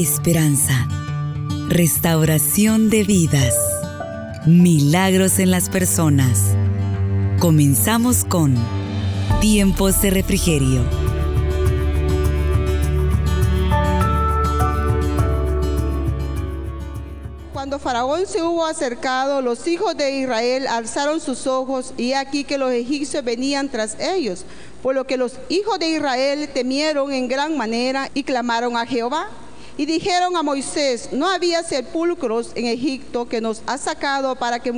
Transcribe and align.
esperanza, 0.00 0.88
restauración 1.68 2.88
de 2.88 3.04
vidas, 3.04 3.54
milagros 4.46 5.38
en 5.38 5.50
las 5.50 5.68
personas. 5.68 6.54
Comenzamos 7.38 8.24
con 8.24 8.54
Tiempos 9.42 10.00
de 10.00 10.08
Refrigerio. 10.08 10.80
Cuando 17.52 17.78
Faraón 17.78 18.26
se 18.26 18.42
hubo 18.42 18.64
acercado, 18.64 19.42
los 19.42 19.66
hijos 19.66 19.94
de 19.98 20.18
Israel 20.18 20.66
alzaron 20.66 21.20
sus 21.20 21.46
ojos 21.46 21.92
y 21.98 22.14
aquí 22.14 22.44
que 22.44 22.56
los 22.56 22.72
egipcios 22.72 23.22
venían 23.22 23.68
tras 23.68 24.00
ellos, 24.00 24.46
por 24.82 24.94
lo 24.94 25.06
que 25.06 25.18
los 25.18 25.34
hijos 25.50 25.78
de 25.78 25.90
Israel 25.90 26.48
temieron 26.54 27.12
en 27.12 27.28
gran 27.28 27.58
manera 27.58 28.08
y 28.14 28.22
clamaron 28.22 28.78
a 28.78 28.86
Jehová. 28.86 29.28
Y 29.76 29.86
dijeron 29.86 30.36
a 30.36 30.42
Moisés, 30.42 31.10
no 31.12 31.28
había 31.28 31.62
sepulcros 31.62 32.52
en 32.54 32.66
Egipto 32.66 33.28
que 33.28 33.40
nos 33.40 33.62
ha 33.66 33.78
sacado 33.78 34.36
para 34.36 34.58
que 34.60 34.72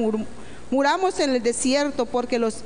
muramos 0.71 1.19
en 1.21 1.35
el 1.35 1.43
desierto, 1.43 2.07
porque 2.07 2.39
los... 2.39 2.57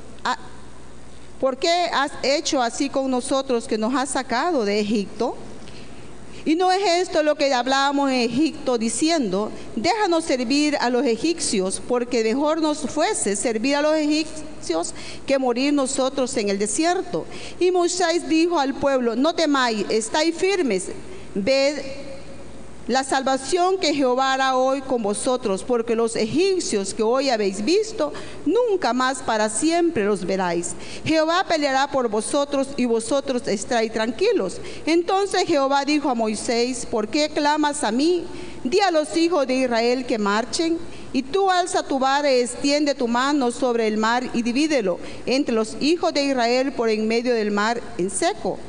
¿Por 1.39 1.57
qué 1.57 1.89
has 1.93 2.11
hecho 2.23 2.61
así 2.61 2.89
con 2.89 3.11
nosotros 3.11 3.67
que 3.67 3.77
nos 3.77 3.93
has 3.93 4.09
sacado 4.09 4.65
de 4.65 4.79
Egipto? 4.79 5.37
Y 6.47 6.55
no 6.55 6.71
es 6.71 6.81
esto 7.01 7.23
lo 7.23 7.35
que 7.35 7.53
hablábamos 7.53 8.09
en 8.09 8.21
Egipto 8.21 8.77
diciendo, 8.77 9.51
déjanos 9.75 10.23
servir 10.23 10.77
a 10.79 10.89
los 10.89 11.05
egipcios, 11.05 11.81
porque 11.85 12.23
mejor 12.23 12.61
nos 12.61 12.79
fuese 12.79 13.35
servir 13.35 13.75
a 13.75 13.81
los 13.81 13.93
egipcios 13.93 14.93
que 15.25 15.37
morir 15.37 15.73
nosotros 15.73 16.37
en 16.37 16.47
el 16.47 16.57
desierto. 16.57 17.25
Y 17.59 17.69
Moisés 17.71 18.29
dijo 18.29 18.57
al 18.57 18.73
pueblo, 18.73 19.17
no 19.17 19.35
temáis, 19.35 19.85
estáis 19.89 20.33
firmes, 20.35 20.85
ved 21.35 21.79
la 22.87 23.03
salvación 23.03 23.77
que 23.77 23.93
Jehová 23.93 24.33
hará 24.33 24.55
hoy 24.55 24.81
con 24.81 25.03
vosotros, 25.03 25.63
porque 25.63 25.95
los 25.95 26.15
egipcios 26.15 26.93
que 26.93 27.03
hoy 27.03 27.29
habéis 27.29 27.63
visto, 27.63 28.13
nunca 28.45 28.93
más 28.93 29.19
para 29.19 29.49
siempre 29.49 30.05
los 30.05 30.25
veráis. 30.25 30.73
Jehová 31.03 31.45
peleará 31.47 31.91
por 31.91 32.07
vosotros 32.07 32.69
y 32.77 32.85
vosotros 32.85 33.45
estaréis 33.47 33.91
tranquilos. 33.91 34.61
Entonces 34.85 35.43
Jehová 35.45 35.83
dijo 35.83 36.09
a 36.09 36.15
Moisés, 36.15 36.85
¿por 36.85 37.09
qué 37.09 37.29
clamas 37.29 37.83
a 37.83 37.91
mí? 37.91 38.25
Di 38.63 38.79
a 38.79 38.91
los 38.91 39.15
hijos 39.17 39.45
de 39.47 39.55
Israel 39.55 40.05
que 40.05 40.17
marchen. 40.17 40.77
Y 41.13 41.23
tú 41.23 41.49
alza 41.49 41.83
tu 41.83 41.99
vara 41.99 42.31
y 42.31 42.41
extiende 42.41 42.93
tu 42.93 43.07
mano 43.07 43.49
sobre 43.51 43.87
el 43.87 43.97
mar 43.97 44.29
y 44.33 44.41
divídelo 44.43 44.99
entre 45.25 45.55
los 45.55 45.77
hijos 45.79 46.13
de 46.13 46.25
Israel 46.25 46.73
por 46.73 46.89
en 46.89 47.07
medio 47.07 47.33
del 47.33 47.49
mar 47.49 47.81
en 47.97 48.09
seco 48.09 48.59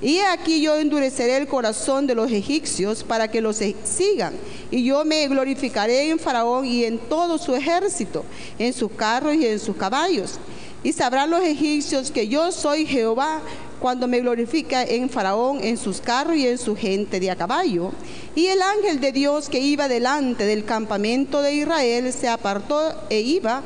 y 0.00 0.20
aquí 0.20 0.60
yo 0.60 0.76
endureceré 0.76 1.36
el 1.36 1.48
corazón 1.48 2.06
de 2.06 2.14
los 2.14 2.30
egipcios 2.30 3.02
para 3.02 3.28
que 3.28 3.40
los 3.40 3.60
sigan. 3.84 4.34
Y 4.70 4.84
yo 4.84 5.04
me 5.04 5.26
glorificaré 5.26 6.10
en 6.10 6.18
Faraón 6.18 6.66
y 6.66 6.84
en 6.84 6.98
todo 6.98 7.36
su 7.38 7.54
ejército, 7.54 8.24
en 8.58 8.72
sus 8.72 8.92
carros 8.92 9.34
y 9.34 9.46
en 9.46 9.58
sus 9.58 9.76
caballos. 9.76 10.38
Y 10.84 10.92
sabrán 10.92 11.30
los 11.30 11.42
egipcios 11.42 12.12
que 12.12 12.28
yo 12.28 12.52
soy 12.52 12.86
Jehová 12.86 13.40
cuando 13.80 14.06
me 14.06 14.20
glorifica 14.20 14.84
en 14.84 15.10
Faraón, 15.10 15.58
en 15.62 15.76
sus 15.76 16.00
carros 16.00 16.36
y 16.36 16.46
en 16.46 16.58
su 16.58 16.76
gente 16.76 17.18
de 17.18 17.30
a 17.32 17.36
caballo. 17.36 17.90
Y 18.36 18.46
el 18.46 18.62
ángel 18.62 19.00
de 19.00 19.10
Dios 19.10 19.48
que 19.48 19.58
iba 19.58 19.88
delante 19.88 20.44
del 20.44 20.64
campamento 20.64 21.42
de 21.42 21.54
Israel 21.54 22.12
se 22.12 22.28
apartó 22.28 22.94
e 23.10 23.20
iba 23.20 23.62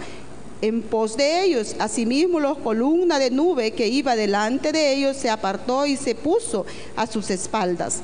en 0.63 0.81
pos 0.81 1.17
de 1.17 1.45
ellos. 1.45 1.77
Asimismo, 1.79 2.41
la 2.41 2.55
columna 2.55 3.19
de 3.19 3.31
nube 3.31 3.73
que 3.73 3.89
iba 3.89 4.17
delante 4.17 4.73
de 4.73 4.95
ellos 4.95 5.17
se 5.17 5.29
apartó 5.29 5.85
y 5.85 5.97
se 5.97 6.15
puso 6.15 6.65
a 6.97 7.07
sus 7.07 7.29
espaldas. 7.29 8.01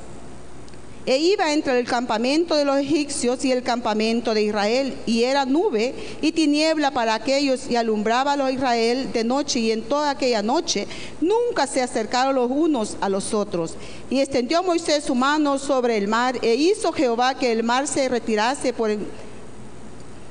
E 1.06 1.16
iba 1.16 1.54
entre 1.54 1.78
el 1.78 1.86
campamento 1.86 2.54
de 2.54 2.66
los 2.66 2.76
egipcios 2.76 3.42
y 3.42 3.50
el 3.50 3.62
campamento 3.62 4.34
de 4.34 4.42
Israel, 4.42 4.94
y 5.06 5.22
era 5.22 5.46
nube 5.46 5.94
y 6.20 6.32
tiniebla 6.32 6.90
para 6.90 7.14
aquellos, 7.14 7.70
y 7.70 7.76
alumbraba 7.76 8.32
a 8.32 8.36
los 8.36 8.52
Israel 8.52 9.10
de 9.10 9.24
noche, 9.24 9.58
y 9.60 9.72
en 9.72 9.80
toda 9.80 10.10
aquella 10.10 10.42
noche 10.42 10.86
nunca 11.22 11.66
se 11.66 11.80
acercaron 11.80 12.34
los 12.34 12.50
unos 12.50 12.98
a 13.00 13.08
los 13.08 13.32
otros. 13.32 13.72
Y 14.10 14.20
extendió 14.20 14.62
Moisés 14.62 15.04
su 15.04 15.14
mano 15.14 15.58
sobre 15.58 15.96
el 15.96 16.08
mar, 16.08 16.38
e 16.42 16.56
hizo 16.56 16.92
Jehová 16.92 17.38
que 17.38 17.52
el 17.52 17.62
mar 17.62 17.86
se 17.86 18.06
retirase 18.10 18.74
por 18.74 18.90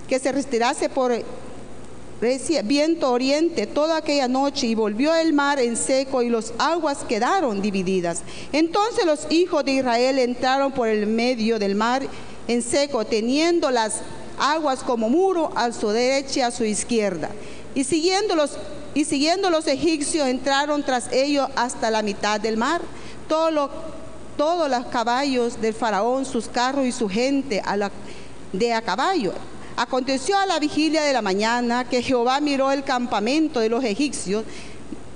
que 0.08 0.20
se 0.20 0.32
retirase 0.32 0.90
por 0.90 1.12
viento 2.20 3.12
oriente 3.12 3.68
toda 3.68 3.98
aquella 3.98 4.28
noche 4.28 4.68
y 4.68 4.76
volvió 4.76 5.14
el 5.14 5.34
mar 5.34 5.60
en 5.60 5.78
seco 5.78 6.22
y 6.24 6.30
las 6.30 6.54
aguas 6.58 7.00
quedaron 7.08 7.62
divididas. 7.62 8.24
Entonces 8.52 9.06
los 9.06 9.28
hijos 9.30 9.64
de 9.66 9.74
Israel 9.74 10.18
entraron 10.20 10.72
por 10.72 10.88
el 10.88 11.06
medio 11.06 11.60
del 11.60 11.76
mar 11.76 12.04
en 12.48 12.62
seco, 12.62 13.06
teniendo 13.06 13.70
las 13.70 14.02
aguas 14.40 14.80
como 14.80 15.10
muro 15.10 15.52
a 15.56 15.72
su 15.72 15.90
derecha 15.90 16.40
y 16.40 16.44
a 16.44 16.52
su 16.52 16.64
izquierda. 16.64 17.30
Y 17.76 17.84
siguiendo 17.84 18.36
los, 18.36 18.58
y 18.96 19.06
siguiendo 19.06 19.50
los 19.50 19.68
egipcios 19.68 20.28
entraron 20.28 20.84
tras 20.84 21.12
ellos 21.12 21.48
hasta 21.56 21.92
la 21.92 22.02
mitad 22.02 22.40
del 22.40 22.58
mar. 22.58 22.82
Todos 23.28 23.52
los 24.70 24.86
caballos 24.88 25.62
del 25.62 25.74
faraón, 25.74 26.26
sus 26.26 26.48
carros 26.48 26.86
y 26.86 26.92
su 26.92 27.10
gente 27.10 27.62
de 28.54 28.74
a 28.74 28.82
caballo 28.82 29.34
Aconteció 29.80 30.36
a 30.40 30.48
la 30.48 30.58
vigilia 30.58 31.04
de 31.04 31.14
la 31.14 31.22
mañana 31.22 31.88
que 31.88 32.02
Jehová 32.02 32.42
miró 32.42 32.72
el 32.72 32.84
campamento 32.84 33.60
de 33.60 33.70
los 33.70 33.84
egipcios 33.84 34.44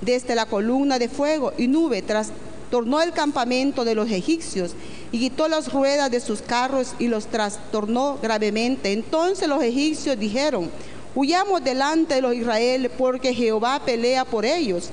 desde 0.00 0.36
la 0.36 0.46
columna 0.46 1.00
de 1.00 1.08
fuego 1.08 1.52
y 1.58 1.66
nube, 1.66 2.00
trastornó 2.00 3.02
el 3.02 3.10
campamento 3.10 3.84
de 3.84 3.96
los 3.96 4.08
egipcios 4.08 4.76
y 5.10 5.18
quitó 5.18 5.48
las 5.48 5.72
ruedas 5.72 6.12
de 6.12 6.20
sus 6.20 6.42
carros 6.42 6.94
y 7.00 7.08
los 7.08 7.26
trastornó 7.26 8.20
gravemente. 8.22 8.92
Entonces 8.92 9.48
los 9.48 9.64
egipcios 9.64 10.16
dijeron, 10.16 10.70
huyamos 11.16 11.64
delante 11.64 12.14
de 12.14 12.22
los 12.22 12.32
israelíes 12.32 12.92
porque 12.96 13.34
Jehová 13.34 13.82
pelea 13.84 14.24
por 14.24 14.44
ellos 14.44 14.90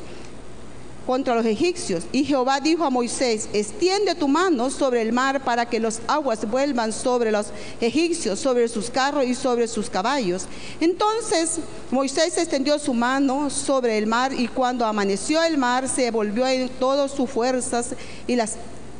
contra 1.10 1.34
los 1.34 1.46
egipcios. 1.48 2.04
Y 2.12 2.24
Jehová 2.24 2.60
dijo 2.60 2.86
a 2.86 2.92
Moisés, 2.92 3.50
extiende 3.52 4.14
tu 4.14 4.28
mano 4.28 4.70
sobre 4.70 5.02
el 5.02 5.12
mar 5.12 5.44
para 5.44 5.66
que 5.66 5.80
las 5.80 6.02
aguas 6.08 6.48
vuelvan 6.48 6.94
sobre 6.94 7.32
los 7.32 7.48
egipcios, 7.82 8.38
sobre 8.38 8.68
sus 8.68 8.92
carros 8.92 9.26
y 9.26 9.34
sobre 9.34 9.68
sus 9.68 9.90
caballos. 9.90 10.46
Entonces 10.80 11.62
Moisés 11.90 12.38
extendió 12.38 12.78
su 12.78 12.94
mano 12.94 13.50
sobre 13.50 13.98
el 13.98 14.06
mar 14.06 14.34
y 14.34 14.48
cuando 14.50 14.86
amaneció 14.86 15.42
el 15.42 15.58
mar 15.58 15.90
se 15.90 16.12
volvió 16.12 16.46
en 16.46 16.70
todas 16.70 17.10
sus 17.10 17.28
fuerzas 17.28 17.96
y 18.28 18.36
los 18.36 18.52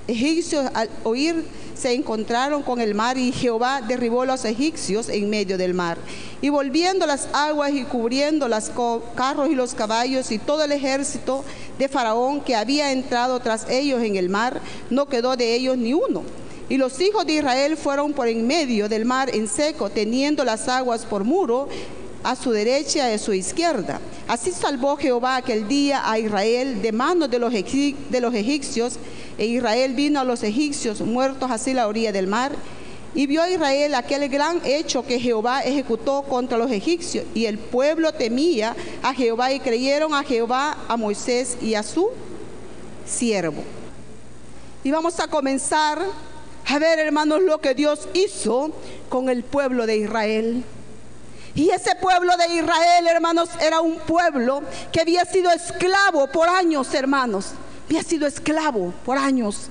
egipcios 0.08 0.66
al 0.74 0.90
oír 1.04 1.46
se 1.80 1.94
encontraron 1.94 2.62
con 2.62 2.82
el 2.82 2.94
mar 2.94 3.18
y 3.18 3.32
Jehová 3.32 3.82
derribó 3.82 4.24
a 4.24 4.26
los 4.26 4.44
egipcios 4.46 5.08
en 5.10 5.30
medio 5.30 5.58
del 5.58 5.74
mar. 5.74 5.98
Y 6.42 6.50
volviendo 6.50 7.06
las 7.06 7.28
aguas 7.34 7.72
y 7.72 7.84
cubriendo 7.84 8.48
los 8.48 8.72
carros 9.16 9.50
y 9.50 9.56
los 9.56 9.74
caballos 9.74 10.32
y 10.32 10.40
todo 10.40 10.64
el 10.64 10.72
ejército 10.72 11.44
de 11.78 11.88
Faraón 11.88 12.42
que 12.42 12.56
había 12.56 12.92
entrado 12.92 13.40
tras 13.40 13.70
ellos 13.70 14.04
en 14.04 14.18
el 14.18 14.30
mar, 14.30 14.60
no 14.90 15.08
quedó 15.08 15.38
de 15.38 15.56
ellos 15.56 15.78
ni 15.78 15.94
uno. 15.94 16.24
Y 16.68 16.78
los 16.78 17.00
hijos 17.02 17.26
de 17.26 17.34
Israel 17.34 17.78
fueron 17.78 18.14
por 18.14 18.28
en 18.28 18.46
medio 18.46 18.90
del 18.90 19.06
mar 19.06 19.34
en 19.34 19.48
seco, 19.48 19.90
teniendo 19.90 20.44
las 20.44 20.68
aguas 20.68 21.06
por 21.06 21.24
muro 21.24 21.68
a 22.24 22.36
su 22.36 22.52
derecha 22.52 23.10
y 23.10 23.14
a 23.14 23.18
su 23.18 23.34
izquierda. 23.34 24.00
Así 24.28 24.52
salvó 24.52 24.98
Jehová 24.98 25.38
aquel 25.38 25.68
día 25.68 26.10
a 26.10 26.20
Israel 26.20 26.82
de 26.82 26.92
manos 26.92 27.30
de 27.32 27.40
los, 27.40 27.54
egipcios, 27.54 29.00
e 29.40 29.46
Israel 29.46 29.94
vino 29.96 30.20
a 30.20 30.24
los 30.24 30.44
egipcios 30.44 31.02
muertos 31.02 31.50
así 31.50 31.74
la 31.74 31.88
orilla 31.88 32.12
del 32.12 32.28
mar. 32.28 32.52
Y 33.16 33.26
vio 33.26 33.42
a 33.42 33.50
Israel 33.50 33.96
aquel 33.96 34.30
gran 34.30 34.62
hecho 34.64 35.04
que 35.04 35.20
Jehová 35.20 35.62
ejecutó 35.62 36.22
contra 36.24 36.60
los 36.60 36.70
egipcios, 36.70 37.26
y 37.34 37.46
el 37.46 37.58
pueblo 37.58 38.12
temía 38.12 38.76
a 39.02 39.16
Jehová 39.16 39.52
y 39.52 39.60
creyeron 39.60 40.14
a 40.14 40.24
Jehová, 40.24 40.78
a 40.88 40.96
Moisés 40.96 41.58
y 41.60 41.74
a 41.74 41.82
su 41.82 42.10
siervo. 43.08 43.64
Y 44.84 44.92
vamos 44.92 45.20
a 45.20 45.28
comenzar 45.28 46.00
a 46.72 46.78
ver, 46.78 47.00
hermanos, 47.00 47.42
lo 47.42 47.60
que 47.60 47.74
Dios 47.74 48.08
hizo 48.14 48.72
con 49.10 49.30
el 49.30 49.44
pueblo 49.44 49.88
de 49.88 49.98
Israel. 49.98 50.64
Y 51.56 51.72
ese 51.72 51.96
pueblo 51.96 52.38
de 52.38 52.54
Israel, 52.54 53.08
hermanos, 53.08 53.50
era 53.60 53.82
un 53.82 53.98
pueblo 53.98 54.62
que 54.92 55.02
había 55.02 55.26
sido 55.26 55.50
esclavo 55.50 56.28
por 56.28 56.48
años, 56.48 56.94
hermanos. 56.94 57.54
Había 57.90 58.04
sido 58.04 58.28
esclavo 58.28 58.94
por 59.04 59.18
años. 59.18 59.68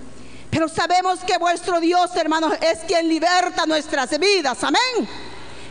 Pero 0.50 0.68
sabemos 0.68 1.20
que 1.20 1.38
vuestro 1.38 1.78
Dios, 1.78 2.10
hermanos, 2.16 2.52
es 2.60 2.80
quien 2.80 3.08
liberta 3.08 3.64
nuestras 3.64 4.18
vidas. 4.18 4.64
Amén. 4.64 5.08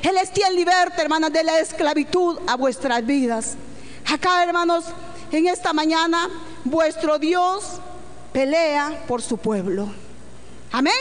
Él 0.01 0.15
es 0.15 0.29
quien 0.29 0.55
liberta, 0.55 1.01
hermanos, 1.01 1.33
de 1.33 1.43
la 1.43 1.59
esclavitud 1.59 2.39
a 2.47 2.55
vuestras 2.55 3.05
vidas. 3.05 3.57
Acá, 4.09 4.45
hermanos, 4.45 4.85
en 5.29 5.47
esta 5.47 5.73
mañana, 5.73 6.29
vuestro 6.63 7.19
Dios 7.19 7.65
pelea 8.31 9.03
por 9.09 9.21
su 9.21 9.37
pueblo. 9.37 9.89
Amén. 10.71 10.93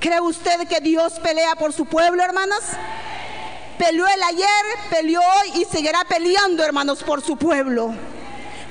¿Cree 0.00 0.20
usted 0.20 0.66
que 0.66 0.80
Dios 0.80 1.20
pelea 1.20 1.54
por 1.54 1.72
su 1.72 1.84
pueblo, 1.84 2.20
hermanas? 2.24 2.62
Peleó 3.78 4.08
el 4.08 4.22
ayer, 4.24 4.64
peleó 4.90 5.20
hoy 5.20 5.62
y 5.62 5.64
seguirá 5.66 6.02
peleando, 6.08 6.64
hermanos, 6.64 7.00
por 7.04 7.22
su 7.22 7.36
pueblo. 7.36 7.94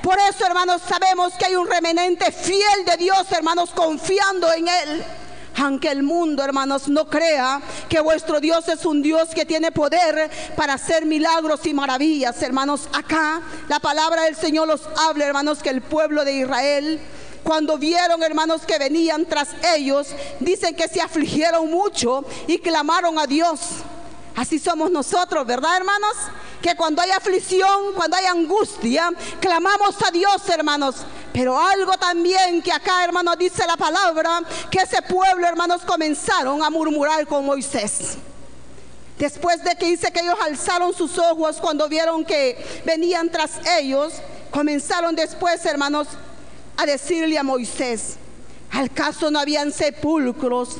Por 0.01 0.17
eso, 0.29 0.45
hermanos, 0.45 0.81
sabemos 0.87 1.33
que 1.33 1.45
hay 1.45 1.55
un 1.55 1.67
remanente 1.67 2.31
fiel 2.31 2.85
de 2.85 2.97
Dios, 2.97 3.31
hermanos, 3.31 3.71
confiando 3.71 4.51
en 4.53 4.67
Él. 4.67 5.03
aunque 5.61 5.89
el 5.89 6.03
mundo, 6.03 6.41
hermanos, 6.41 6.87
no 6.87 7.09
crea 7.09 7.61
que 7.89 7.99
vuestro 7.99 8.39
Dios 8.39 8.69
es 8.69 8.85
un 8.85 9.01
Dios 9.01 9.29
que 9.35 9.45
tiene 9.45 9.73
poder 9.73 10.31
para 10.55 10.75
hacer 10.75 11.05
milagros 11.05 11.65
y 11.65 11.73
maravillas, 11.73 12.41
hermanos. 12.41 12.87
Acá 12.93 13.41
la 13.67 13.79
palabra 13.79 14.23
del 14.23 14.37
Señor 14.37 14.69
los 14.69 14.81
habla, 14.97 15.25
hermanos, 15.25 15.61
que 15.61 15.69
el 15.69 15.81
pueblo 15.81 16.23
de 16.23 16.33
Israel 16.33 17.01
cuando 17.43 17.77
vieron, 17.77 18.21
hermanos, 18.23 18.61
que 18.65 18.77
venían 18.77 19.25
tras 19.25 19.49
ellos, 19.75 20.07
dicen 20.39 20.75
que 20.75 20.87
se 20.87 21.01
afligieron 21.01 21.69
mucho 21.69 22.23
y 22.47 22.59
clamaron 22.59 23.17
a 23.17 23.25
Dios. 23.25 23.59
Así 24.39 24.57
somos 24.57 24.89
nosotros, 24.89 25.45
¿verdad, 25.45 25.75
hermanos? 25.75 26.15
Que 26.61 26.73
cuando 26.73 27.01
hay 27.01 27.11
aflicción, 27.11 27.91
cuando 27.93 28.15
hay 28.15 28.23
angustia, 28.23 29.11
clamamos 29.41 30.01
a 30.01 30.11
Dios, 30.11 30.47
hermanos. 30.47 30.95
Pero 31.33 31.59
algo 31.59 31.97
también 31.97 32.61
que 32.61 32.71
acá, 32.71 33.03
hermanos, 33.03 33.37
dice 33.37 33.67
la 33.67 33.75
palabra, 33.75 34.39
que 34.71 34.77
ese 34.79 35.01
pueblo, 35.01 35.45
hermanos, 35.45 35.81
comenzaron 35.81 36.63
a 36.63 36.69
murmurar 36.69 37.27
con 37.27 37.45
Moisés. 37.45 38.17
Después 39.17 39.61
de 39.61 39.75
que 39.75 39.87
dice 39.87 40.09
que 40.09 40.21
ellos 40.21 40.39
alzaron 40.41 40.93
sus 40.93 41.17
ojos 41.17 41.57
cuando 41.57 41.89
vieron 41.89 42.23
que 42.23 42.81
venían 42.85 43.29
tras 43.29 43.59
ellos, 43.77 44.13
comenzaron 44.51 45.17
después, 45.17 45.65
hermanos, 45.65 46.07
a 46.77 46.85
decirle 46.85 47.37
a 47.37 47.43
Moisés, 47.43 48.15
¿al 48.71 48.89
caso 48.89 49.29
no 49.31 49.37
habían 49.37 49.73
sepulcros 49.73 50.77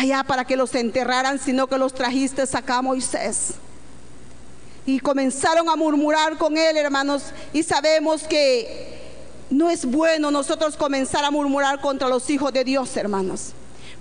allá 0.00 0.24
para 0.24 0.44
que 0.44 0.56
los 0.56 0.74
enterraran, 0.74 1.38
sino 1.38 1.66
que 1.66 1.78
los 1.78 1.94
trajiste 1.94 2.42
acá, 2.52 2.82
Moisés? 2.82 3.52
Y 4.86 4.98
comenzaron 4.98 5.68
a 5.68 5.76
murmurar 5.76 6.38
con 6.38 6.56
él, 6.56 6.76
hermanos, 6.76 7.24
y 7.52 7.62
sabemos 7.62 8.22
que 8.22 8.98
no 9.50 9.68
es 9.68 9.84
bueno 9.84 10.30
nosotros 10.30 10.76
comenzar 10.76 11.24
a 11.24 11.30
murmurar 11.30 11.80
contra 11.80 12.08
los 12.08 12.28
hijos 12.30 12.52
de 12.52 12.64
Dios, 12.64 12.96
hermanos. 12.96 13.52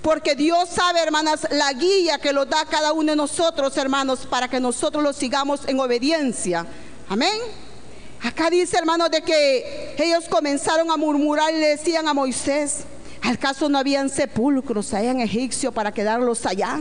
Porque 0.02 0.36
Dios 0.36 0.70
sabe, 0.70 1.02
hermanas, 1.02 1.46
la 1.52 1.74
guía 1.74 2.20
que 2.20 2.32
lo 2.32 2.46
da 2.46 2.66
cada 2.66 2.94
uno 2.94 3.12
de 3.12 3.18
nosotros, 3.18 3.76
hermanos, 3.76 4.26
para 4.26 4.48
que 4.48 4.60
nosotros 4.60 5.04
lo 5.04 5.12
sigamos 5.12 5.68
en 5.68 5.80
obediencia. 5.80 6.66
Amén. 7.10 7.38
Acá 8.24 8.50
dice, 8.50 8.78
hermanos, 8.78 9.12
de 9.12 9.22
que 9.22 9.96
ellos 9.98 10.26
comenzaron 10.30 10.90
a 10.92 10.98
murmurar 10.98 11.54
y 11.54 11.58
le 11.58 11.68
decían 11.70 12.08
a 12.08 12.14
Moisés, 12.14 12.86
¿al 13.22 13.38
caso 13.38 13.70
no 13.70 13.78
habían 13.78 14.10
sepulcros 14.10 14.94
allá 14.94 15.12
en 15.12 15.22
Egipcio 15.22 15.72
para 15.72 15.92
quedarlos 15.92 16.46
allá? 16.46 16.80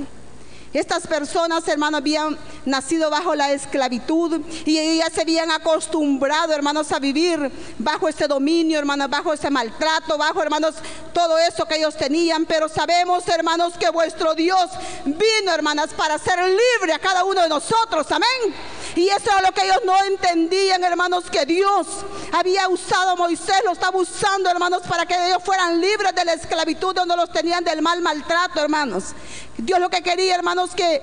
Estas 0.73 1.07
personas, 1.07 1.67
hermanos, 1.67 2.01
habían 2.01 2.37
nacido 2.67 3.09
bajo 3.09 3.35
la 3.35 3.53
esclavitud 3.53 4.43
y 4.67 4.79
ellas 4.79 5.11
se 5.15 5.23
habían 5.23 5.51
acostumbrado, 5.51 6.53
hermanos, 6.53 6.93
a 6.93 6.99
vivir 6.99 7.51
bajo 7.79 8.07
ese 8.07 8.29
dominio, 8.29 8.79
hermanos, 8.79 9.09
bajo 9.09 9.33
ese 9.33 9.49
maltrato, 9.49 10.19
bajo, 10.19 10.43
hermanos, 10.43 10.75
todo 11.15 11.39
eso 11.39 11.65
que 11.65 11.77
ellos 11.77 11.97
tenían. 11.97 12.45
Pero 12.45 12.69
sabemos, 12.69 13.27
hermanos, 13.29 13.75
que 13.79 13.89
vuestro 13.89 14.35
Dios 14.35 14.69
vino, 15.07 15.53
hermanas, 15.53 15.91
para 15.97 16.19
ser 16.19 16.39
libre 16.39 16.93
a 16.93 16.99
cada 16.99 17.25
uno 17.25 17.41
de 17.41 17.49
nosotros. 17.49 18.07
Amén. 18.13 18.55
Y 18.95 19.09
eso 19.09 19.31
era 19.31 19.43
lo 19.43 19.53
que 19.53 19.65
ellos 19.65 19.81
no 19.87 19.95
entendían, 20.05 20.85
hermanos, 20.85 21.31
que 21.31 21.47
Dios 21.47 21.87
había 22.33 22.69
usado 22.69 23.13
a 23.13 23.17
Moisés, 23.17 23.57
lo 23.65 23.73
estaba 23.73 23.97
usando, 23.97 24.51
hermanos, 24.51 24.83
para 24.87 25.07
que 25.07 25.15
ellos 25.29 25.43
fueran 25.43 25.81
libres 25.81 26.15
de 26.15 26.25
la 26.25 26.35
esclavitud 26.35 26.95
donde 26.95 27.17
los 27.17 27.31
tenían 27.31 27.65
del 27.65 27.81
mal 27.81 28.03
maltrato, 28.03 28.61
hermanos. 28.61 29.15
Dios 29.57 29.81
lo 29.81 29.89
que 29.89 30.03
quería, 30.03 30.35
hermanos, 30.35 30.58
que 30.67 31.01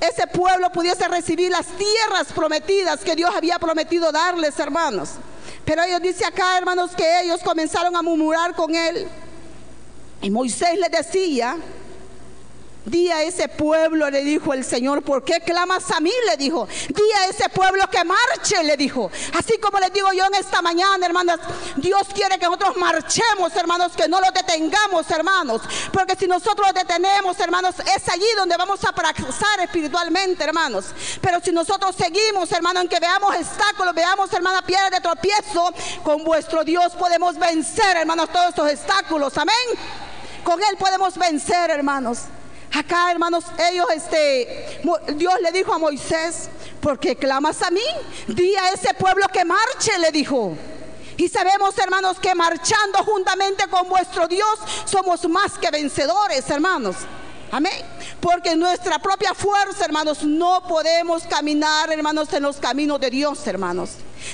ese 0.00 0.26
pueblo 0.26 0.70
pudiese 0.70 1.06
recibir 1.08 1.50
las 1.50 1.66
tierras 1.66 2.32
prometidas 2.34 3.00
que 3.00 3.14
Dios 3.14 3.30
había 3.34 3.58
prometido 3.58 4.12
darles, 4.12 4.58
hermanos. 4.58 5.10
Pero 5.64 5.82
ellos 5.82 6.02
dice 6.02 6.24
acá, 6.24 6.58
hermanos, 6.58 6.90
que 6.96 7.22
ellos 7.22 7.40
comenzaron 7.42 7.96
a 7.96 8.02
murmurar 8.02 8.54
con 8.54 8.74
él. 8.74 9.08
Y 10.20 10.30
Moisés 10.30 10.78
les 10.78 10.90
decía, 10.90 11.56
Di 12.84 13.10
a 13.10 13.22
ese 13.22 13.48
pueblo, 13.48 14.10
le 14.10 14.22
dijo 14.22 14.52
el 14.52 14.62
Señor, 14.62 15.02
¿por 15.02 15.24
qué 15.24 15.40
clamas 15.40 15.90
a 15.90 16.00
mí? 16.00 16.12
Le 16.26 16.36
dijo. 16.36 16.68
Di 16.88 17.02
a 17.18 17.28
ese 17.28 17.48
pueblo 17.48 17.88
que 17.90 18.04
marche, 18.04 18.62
le 18.62 18.76
dijo. 18.76 19.10
Así 19.32 19.56
como 19.58 19.78
les 19.78 19.90
digo 19.92 20.12
yo 20.12 20.26
en 20.26 20.34
esta 20.34 20.60
mañana, 20.60 21.06
hermanas, 21.06 21.40
Dios 21.76 22.02
quiere 22.14 22.38
que 22.38 22.44
nosotros 22.44 22.76
marchemos, 22.76 23.56
hermanos, 23.56 23.92
que 23.96 24.06
no 24.06 24.20
lo 24.20 24.30
detengamos, 24.32 25.10
hermanos. 25.10 25.62
Porque 25.92 26.14
si 26.14 26.26
nosotros 26.26 26.66
lo 26.66 26.72
detenemos, 26.74 27.40
hermanos, 27.40 27.74
es 27.96 28.08
allí 28.10 28.26
donde 28.36 28.56
vamos 28.58 28.84
a 28.84 28.92
fracasar 28.92 29.60
espiritualmente, 29.60 30.44
hermanos. 30.44 30.86
Pero 31.22 31.40
si 31.40 31.52
nosotros 31.52 31.96
seguimos, 31.96 32.52
hermanos, 32.52 32.82
en 32.82 32.88
que 32.88 33.00
veamos 33.00 33.34
obstáculos, 33.34 33.94
veamos, 33.94 34.30
hermanas, 34.30 34.62
piedras 34.62 34.90
de 34.90 35.00
tropiezo, 35.00 35.72
con 36.02 36.22
vuestro 36.22 36.64
Dios 36.64 36.92
podemos 36.92 37.38
vencer, 37.38 37.96
hermanos, 37.96 38.28
todos 38.30 38.50
estos 38.50 38.70
obstáculos. 38.70 39.38
Amén. 39.38 39.54
Con 40.42 40.62
Él 40.62 40.76
podemos 40.78 41.16
vencer, 41.16 41.70
hermanos. 41.70 42.18
Acá, 42.74 43.12
hermanos, 43.12 43.44
ellos, 43.70 43.86
este, 43.94 44.80
Dios 45.14 45.34
le 45.40 45.52
dijo 45.52 45.72
a 45.72 45.78
Moisés, 45.78 46.48
¿por 46.80 46.98
qué 46.98 47.14
clamas 47.14 47.62
a 47.62 47.70
mí? 47.70 47.84
Di 48.26 48.56
a 48.56 48.70
ese 48.70 48.92
pueblo 48.94 49.26
que 49.32 49.44
marche, 49.44 49.96
le 50.00 50.10
dijo. 50.10 50.56
Y 51.16 51.28
sabemos, 51.28 51.78
hermanos, 51.78 52.18
que 52.18 52.34
marchando 52.34 52.98
juntamente 53.04 53.68
con 53.68 53.88
vuestro 53.88 54.26
Dios 54.26 54.58
somos 54.86 55.28
más 55.28 55.52
que 55.52 55.70
vencedores, 55.70 56.50
hermanos. 56.50 56.96
Amén. 57.52 57.80
Porque 58.20 58.56
nuestra 58.56 58.98
propia 58.98 59.32
fuerza, 59.34 59.84
hermanos, 59.84 60.24
no 60.24 60.66
podemos 60.66 61.22
caminar, 61.24 61.92
hermanos, 61.92 62.32
en 62.32 62.42
los 62.42 62.56
caminos 62.56 62.98
de 62.98 63.10
Dios, 63.10 63.46
hermanos. 63.46 63.90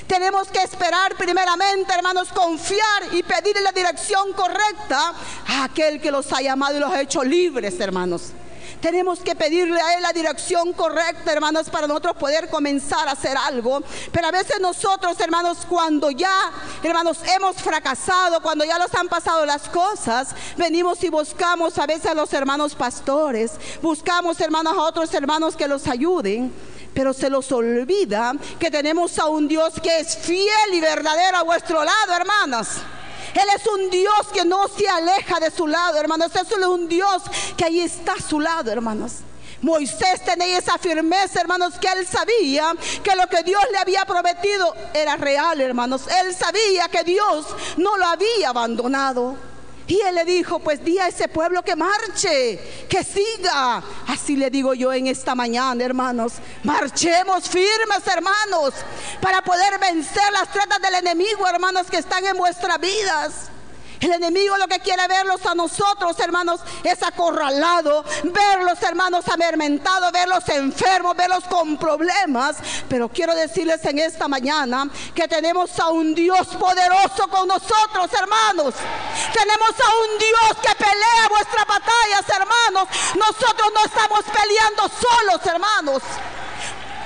Tenemos 0.07 0.47
que 0.49 0.59
esperar 0.59 1.15
primeramente, 1.15 1.93
hermanos, 1.93 2.29
confiar 2.29 3.13
y 3.13 3.23
pedirle 3.23 3.61
la 3.61 3.71
dirección 3.71 4.33
correcta 4.33 5.13
a 5.47 5.63
aquel 5.65 6.01
que 6.01 6.11
los 6.11 6.31
ha 6.33 6.41
llamado 6.41 6.77
y 6.77 6.79
los 6.79 6.91
ha 6.91 7.01
hecho 7.01 7.23
libres, 7.23 7.79
hermanos. 7.79 8.33
Tenemos 8.81 9.19
que 9.19 9.35
pedirle 9.35 9.79
a 9.79 9.95
Él 9.95 10.01
la 10.01 10.11
dirección 10.11 10.73
correcta, 10.73 11.31
hermanos, 11.31 11.69
para 11.69 11.85
nosotros 11.85 12.15
poder 12.15 12.49
comenzar 12.49 13.07
a 13.07 13.11
hacer 13.11 13.37
algo. 13.37 13.83
Pero 14.11 14.27
a 14.27 14.31
veces 14.31 14.59
nosotros, 14.59 15.19
hermanos, 15.19 15.59
cuando 15.69 16.09
ya, 16.09 16.51
hermanos, 16.81 17.19
hemos 17.35 17.57
fracasado, 17.57 18.41
cuando 18.41 18.65
ya 18.65 18.79
nos 18.79 18.93
han 18.95 19.07
pasado 19.07 19.45
las 19.45 19.69
cosas, 19.69 20.29
venimos 20.57 21.03
y 21.03 21.09
buscamos 21.09 21.77
a 21.77 21.85
veces 21.85 22.07
a 22.07 22.15
los 22.15 22.33
hermanos 22.33 22.73
pastores, 22.73 23.51
buscamos, 23.83 24.39
hermanos, 24.41 24.73
a 24.73 24.81
otros 24.81 25.13
hermanos 25.13 25.55
que 25.55 25.67
los 25.67 25.87
ayuden 25.87 26.51
pero 26.93 27.13
se 27.13 27.29
los 27.29 27.51
olvida 27.51 28.33
que 28.59 28.71
tenemos 28.71 29.17
a 29.19 29.27
un 29.27 29.47
Dios 29.47 29.73
que 29.81 29.99
es 29.99 30.17
fiel 30.17 30.73
y 30.73 30.81
verdadero 30.81 31.37
a 31.37 31.43
vuestro 31.43 31.83
lado, 31.83 32.13
hermanos. 32.13 32.67
Él 33.33 33.47
es 33.55 33.65
un 33.65 33.89
Dios 33.89 34.27
que 34.33 34.43
no 34.43 34.67
se 34.67 34.87
aleja 34.87 35.39
de 35.39 35.51
su 35.51 35.67
lado, 35.67 35.97
hermanos. 35.97 36.31
Es 36.35 36.51
un 36.51 36.87
Dios 36.87 37.23
que 37.55 37.65
ahí 37.65 37.79
está 37.79 38.13
a 38.13 38.21
su 38.21 38.39
lado, 38.39 38.71
hermanos. 38.71 39.13
Moisés 39.61 40.23
tenía 40.25 40.57
esa 40.57 40.77
firmeza, 40.77 41.39
hermanos, 41.39 41.75
que 41.79 41.87
él 41.87 42.05
sabía 42.07 42.73
que 43.03 43.15
lo 43.15 43.27
que 43.27 43.43
Dios 43.43 43.61
le 43.71 43.77
había 43.77 44.05
prometido 44.05 44.73
era 44.93 45.15
real, 45.17 45.61
hermanos. 45.61 46.01
Él 46.23 46.35
sabía 46.35 46.89
que 46.89 47.03
Dios 47.03 47.45
no 47.77 47.95
lo 47.97 48.05
había 48.05 48.49
abandonado. 48.49 49.50
Y 49.91 49.99
él 50.07 50.15
le 50.15 50.23
dijo, 50.23 50.59
pues 50.59 50.81
di 50.85 50.97
a 50.99 51.09
ese 51.09 51.27
pueblo 51.27 51.63
que 51.63 51.75
marche, 51.75 52.57
que 52.87 53.03
siga. 53.03 53.83
Así 54.07 54.37
le 54.37 54.49
digo 54.49 54.73
yo 54.73 54.93
en 54.93 55.07
esta 55.07 55.35
mañana, 55.35 55.83
hermanos. 55.83 56.35
Marchemos 56.63 57.49
firmes, 57.49 58.07
hermanos, 58.07 58.73
para 59.19 59.41
poder 59.41 59.77
vencer 59.79 60.31
las 60.31 60.49
tretas 60.49 60.81
del 60.81 60.95
enemigo, 60.95 61.45
hermanos, 61.45 61.87
que 61.87 61.97
están 61.97 62.25
en 62.25 62.37
vuestras 62.37 62.79
vidas. 62.79 63.50
El 64.01 64.13
enemigo 64.13 64.57
lo 64.57 64.67
que 64.67 64.79
quiere 64.79 65.07
verlos 65.07 65.45
a 65.45 65.53
nosotros, 65.53 66.19
hermanos, 66.19 66.59
es 66.83 67.03
acorralado, 67.03 68.03
verlos, 68.23 68.81
hermanos, 68.81 69.27
amermentados, 69.27 70.11
verlos 70.11 70.49
enfermos, 70.49 71.15
verlos 71.15 71.43
con 71.43 71.77
problemas. 71.77 72.57
Pero 72.89 73.09
quiero 73.09 73.35
decirles 73.35 73.85
en 73.85 73.99
esta 73.99 74.27
mañana 74.27 74.89
que 75.13 75.27
tenemos 75.27 75.79
a 75.79 75.89
un 75.89 76.15
Dios 76.15 76.47
poderoso 76.47 77.27
con 77.29 77.47
nosotros, 77.47 78.09
hermanos. 78.19 78.73
Tenemos 79.33 79.69
a 79.69 79.89
un 79.89 80.17
Dios 80.17 80.57
que 80.63 80.83
pelea 80.83 81.29
vuestras 81.29 81.67
batallas, 81.67 82.27
hermanos. 82.27 82.87
Nosotros 83.15 83.71
no 83.71 83.85
estamos 83.85 84.23
peleando 84.23 84.89
solos, 84.89 85.45
hermanos. 85.45 86.01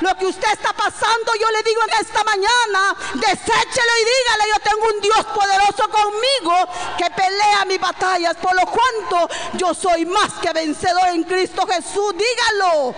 Lo 0.01 0.15
que 0.17 0.25
usted 0.25 0.51
está 0.51 0.73
pasando, 0.73 1.31
yo 1.39 1.49
le 1.51 1.63
digo 1.63 1.81
en 1.83 2.05
esta 2.05 2.23
mañana, 2.23 2.95
deséchelo 3.13 3.91
y 4.01 4.05
dígale, 4.05 4.43
yo 4.53 4.59
tengo 4.63 4.85
un 4.93 5.01
Dios 5.01 5.25
poderoso 5.33 5.89
conmigo 5.89 6.69
que 6.97 7.09
pelea 7.11 7.65
mis 7.65 7.79
batallas, 7.79 8.35
por 8.37 8.55
lo 8.55 8.65
cuanto 8.65 9.29
yo 9.53 9.73
soy 9.73 10.05
más 10.05 10.33
que 10.41 10.51
vencedor 10.51 11.09
en 11.09 11.23
Cristo 11.23 11.65
Jesús. 11.67 12.13
Dígalo, 12.17 12.93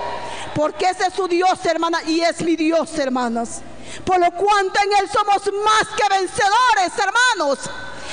porque 0.55 0.89
ese 0.89 1.07
es 1.07 1.13
su 1.13 1.27
Dios, 1.27 1.63
hermana, 1.65 2.01
y 2.03 2.21
es 2.21 2.41
mi 2.41 2.55
Dios, 2.55 2.97
hermanas. 2.97 3.61
Por 4.03 4.19
lo 4.19 4.31
cuanto 4.31 4.79
en 4.81 4.93
Él 4.93 5.09
somos 5.11 5.41
más 5.63 5.87
que 5.95 6.09
vencedores, 6.09 6.91
hermanos. 6.97 7.59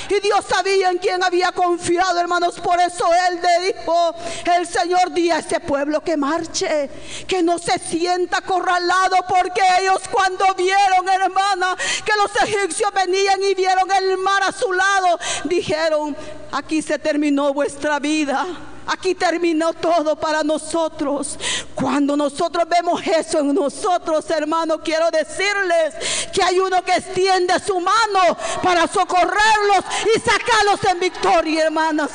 Y 0.09 0.19
Dios 0.19 0.45
sabía 0.47 0.91
en 0.91 0.97
quién 0.97 1.23
había 1.23 1.51
confiado, 1.51 2.19
hermanos. 2.19 2.59
Por 2.59 2.79
eso 2.79 3.05
Él 3.29 3.39
le 3.41 3.73
dijo, 3.73 4.15
el 4.57 4.67
Señor 4.67 5.11
di 5.13 5.31
a 5.31 5.39
ese 5.39 5.59
pueblo 5.59 6.01
que 6.01 6.17
marche, 6.17 6.89
que 7.27 7.41
no 7.41 7.57
se 7.57 7.79
sienta 7.79 8.37
acorralado, 8.37 9.17
porque 9.27 9.61
ellos 9.81 10.01
cuando 10.11 10.45
vieron, 10.55 11.07
hermana, 11.09 11.75
que 12.05 12.11
los 12.21 12.49
egipcios 12.49 12.91
venían 12.93 13.41
y 13.43 13.55
vieron 13.55 13.91
el 13.91 14.17
mar 14.17 14.43
a 14.43 14.51
su 14.51 14.71
lado, 14.71 15.19
dijeron, 15.45 16.15
aquí 16.51 16.81
se 16.81 16.99
terminó 16.99 17.53
vuestra 17.53 17.99
vida. 17.99 18.45
aquí 18.87 19.15
terminó 19.15 19.73
todo 19.73 20.15
para 20.15 20.43
nosotros. 20.43 21.37
Cuando 21.73 22.15
nosotros 22.15 22.65
vemos 22.69 23.01
eso 23.05 23.39
en 23.39 23.53
nosotros, 23.53 24.29
hermanos, 24.29 24.79
quiero 24.83 25.09
decirles 25.11 25.95
que 26.35 26.43
hay 26.43 26.59
uno 26.59 26.83
que 26.83 26.91
extiende 26.91 27.57
su 27.65 27.79
mano 27.79 28.37
para 28.61 28.85
socorrerlos 28.87 29.85
y 30.13 30.19
sacarlos 30.19 30.83
en 30.91 30.99
victoria, 30.99 31.63
hermanas. 31.63 32.11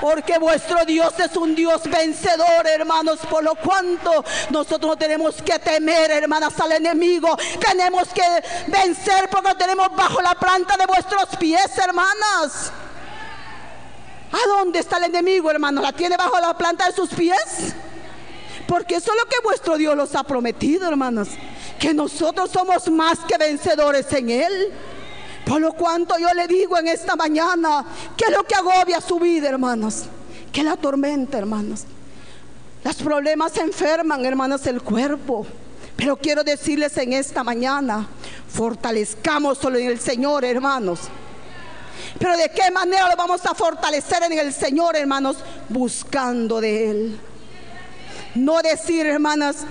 Porque 0.00 0.38
vuestro 0.38 0.84
Dios 0.84 1.12
es 1.18 1.36
un 1.36 1.56
Dios 1.56 1.82
vencedor, 1.90 2.68
hermanos, 2.68 3.18
por 3.28 3.42
lo 3.42 3.56
cuanto 3.56 4.24
nosotros 4.50 4.90
no 4.92 4.96
tenemos 4.96 5.42
que 5.42 5.58
temer, 5.58 6.12
hermanas, 6.12 6.58
al 6.60 6.70
enemigo. 6.70 7.36
Tenemos 7.58 8.06
que 8.10 8.22
vencer 8.68 9.28
porque 9.28 9.56
tenemos 9.56 9.88
bajo 9.96 10.22
la 10.22 10.36
planta 10.36 10.76
de 10.76 10.86
vuestros 10.86 11.26
pies, 11.36 11.76
hermanas. 11.78 12.70
¿A 14.30 14.46
dónde 14.46 14.78
está 14.78 14.98
el 14.98 15.04
enemigo, 15.04 15.50
hermano? 15.50 15.82
¿La 15.82 15.92
tiene 15.92 16.16
bajo 16.16 16.38
la 16.38 16.56
planta 16.56 16.86
de 16.86 16.92
sus 16.92 17.08
pies? 17.10 17.74
Porque 18.68 18.96
eso 18.96 19.10
es 19.10 19.16
lo 19.16 19.28
que 19.28 19.40
vuestro 19.42 19.76
Dios 19.76 19.96
los 19.96 20.14
ha 20.14 20.22
prometido, 20.22 20.86
hermanos. 20.86 21.30
Que 21.78 21.94
nosotros 21.94 22.50
somos 22.50 22.88
más 22.90 23.18
que 23.20 23.38
vencedores 23.38 24.12
en 24.12 24.30
Él. 24.30 24.72
Por 25.44 25.60
lo 25.60 25.72
cuanto 25.72 26.18
yo 26.18 26.32
le 26.34 26.46
digo 26.46 26.76
en 26.76 26.88
esta 26.88 27.16
mañana, 27.16 27.84
que 28.16 28.26
es 28.26 28.30
lo 28.30 28.44
que 28.44 28.54
agobia 28.54 29.00
su 29.00 29.18
vida, 29.18 29.48
hermanos? 29.48 30.04
Que 30.52 30.62
la 30.62 30.76
tormenta, 30.76 31.38
hermanos. 31.38 31.84
Los 32.84 32.96
problemas 32.96 33.56
enferman, 33.56 34.24
hermanos, 34.24 34.66
el 34.66 34.82
cuerpo. 34.82 35.46
Pero 35.96 36.16
quiero 36.16 36.44
decirles 36.44 36.96
en 36.98 37.12
esta 37.12 37.42
mañana, 37.42 38.06
fortalezcamos 38.48 39.58
solo 39.58 39.78
en 39.78 39.88
el 39.88 39.98
Señor, 39.98 40.44
hermanos. 40.44 41.00
Pero 42.18 42.36
de 42.36 42.50
qué 42.50 42.70
manera 42.70 43.08
lo 43.08 43.16
vamos 43.16 43.44
a 43.46 43.54
fortalecer 43.54 44.22
en 44.22 44.38
el 44.38 44.52
Señor, 44.52 44.96
hermanos, 44.96 45.38
buscando 45.68 46.60
de 46.60 46.90
Él. 46.90 47.20
No 48.34 48.60
decir, 48.62 49.06
hermanas, 49.06 49.64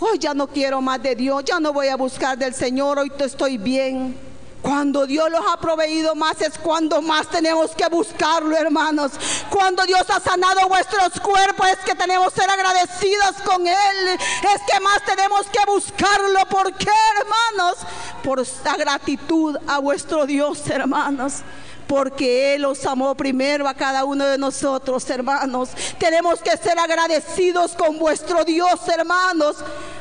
hoy 0.00 0.18
ya 0.18 0.34
no 0.34 0.46
quiero 0.46 0.80
más 0.80 1.02
de 1.02 1.14
Dios, 1.14 1.44
ya 1.44 1.60
no 1.60 1.72
voy 1.72 1.88
a 1.88 1.96
buscar 1.96 2.36
del 2.38 2.54
Señor, 2.54 2.98
hoy 2.98 3.12
estoy 3.18 3.58
bien. 3.58 4.28
Cuando 4.60 5.06
Dios 5.06 5.30
los 5.30 5.40
ha 5.48 5.56
proveído 5.58 6.14
más 6.16 6.40
es 6.40 6.58
cuando 6.58 7.00
más 7.00 7.28
tenemos 7.28 7.70
que 7.70 7.88
buscarlo, 7.88 8.56
hermanos. 8.56 9.12
Cuando 9.50 9.84
Dios 9.86 10.02
ha 10.10 10.18
sanado 10.18 10.68
vuestros 10.68 11.20
cuerpos 11.20 11.68
es 11.68 11.78
que 11.78 11.94
tenemos 11.94 12.32
que 12.32 12.40
ser 12.40 12.50
agradecidas 12.50 13.40
con 13.44 13.66
Él. 13.66 14.08
Es 14.08 14.60
que 14.70 14.80
más 14.80 15.02
tenemos 15.04 15.46
que 15.46 15.64
buscarlo. 15.64 16.44
¿Por 16.50 16.74
qué, 16.74 16.90
hermanos? 17.18 17.78
Por 18.24 18.44
la 18.64 18.76
gratitud 18.76 19.56
a 19.68 19.78
vuestro 19.78 20.26
Dios, 20.26 20.68
hermanos 20.68 21.42
porque 21.88 22.54
Él 22.54 22.62
los 22.62 22.84
amó 22.86 23.16
primero 23.16 23.66
a 23.66 23.74
cada 23.74 24.04
uno 24.04 24.26
de 24.26 24.38
nosotros, 24.38 25.08
hermanos. 25.10 25.70
Tenemos 25.98 26.40
que 26.40 26.56
ser 26.56 26.78
agradecidos 26.78 27.72
con 27.72 27.98
vuestro 27.98 28.44
Dios, 28.44 28.86
hermanos, 28.86 29.56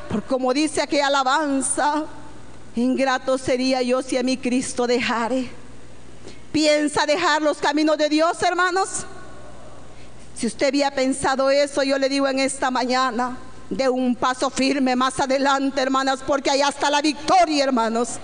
por 0.09 0.21
como 0.23 0.53
dice 0.53 0.81
aquí 0.81 0.99
alabanza, 0.99 2.03
Ingrato 2.75 3.39
sería 3.39 3.81
yo 3.81 4.03
si 4.03 4.17
a 4.17 4.23
mi 4.23 4.37
Cristo 4.37 4.85
dejare. 4.85 5.49
¿Piensa 6.51 7.07
dejar 7.07 7.41
los 7.41 7.57
caminos 7.57 7.97
de 7.97 8.09
Dios, 8.09 8.41
hermanos? 8.43 9.05
Si 10.35 10.45
usted 10.45 10.67
había 10.67 10.91
pensado 10.91 11.49
eso, 11.49 11.81
yo 11.81 11.97
le 11.97 12.09
digo 12.09 12.27
en 12.27 12.37
esta 12.37 12.69
mañana, 12.69 13.37
de 13.69 13.89
un 13.89 14.15
paso 14.15 14.49
firme 14.49 14.95
más 14.95 15.19
adelante, 15.19 15.81
hermanas, 15.81 16.19
porque 16.25 16.49
allá 16.49 16.69
está 16.69 16.89
la 16.89 17.01
victoria, 17.01 17.63
hermanos. 17.63 18.19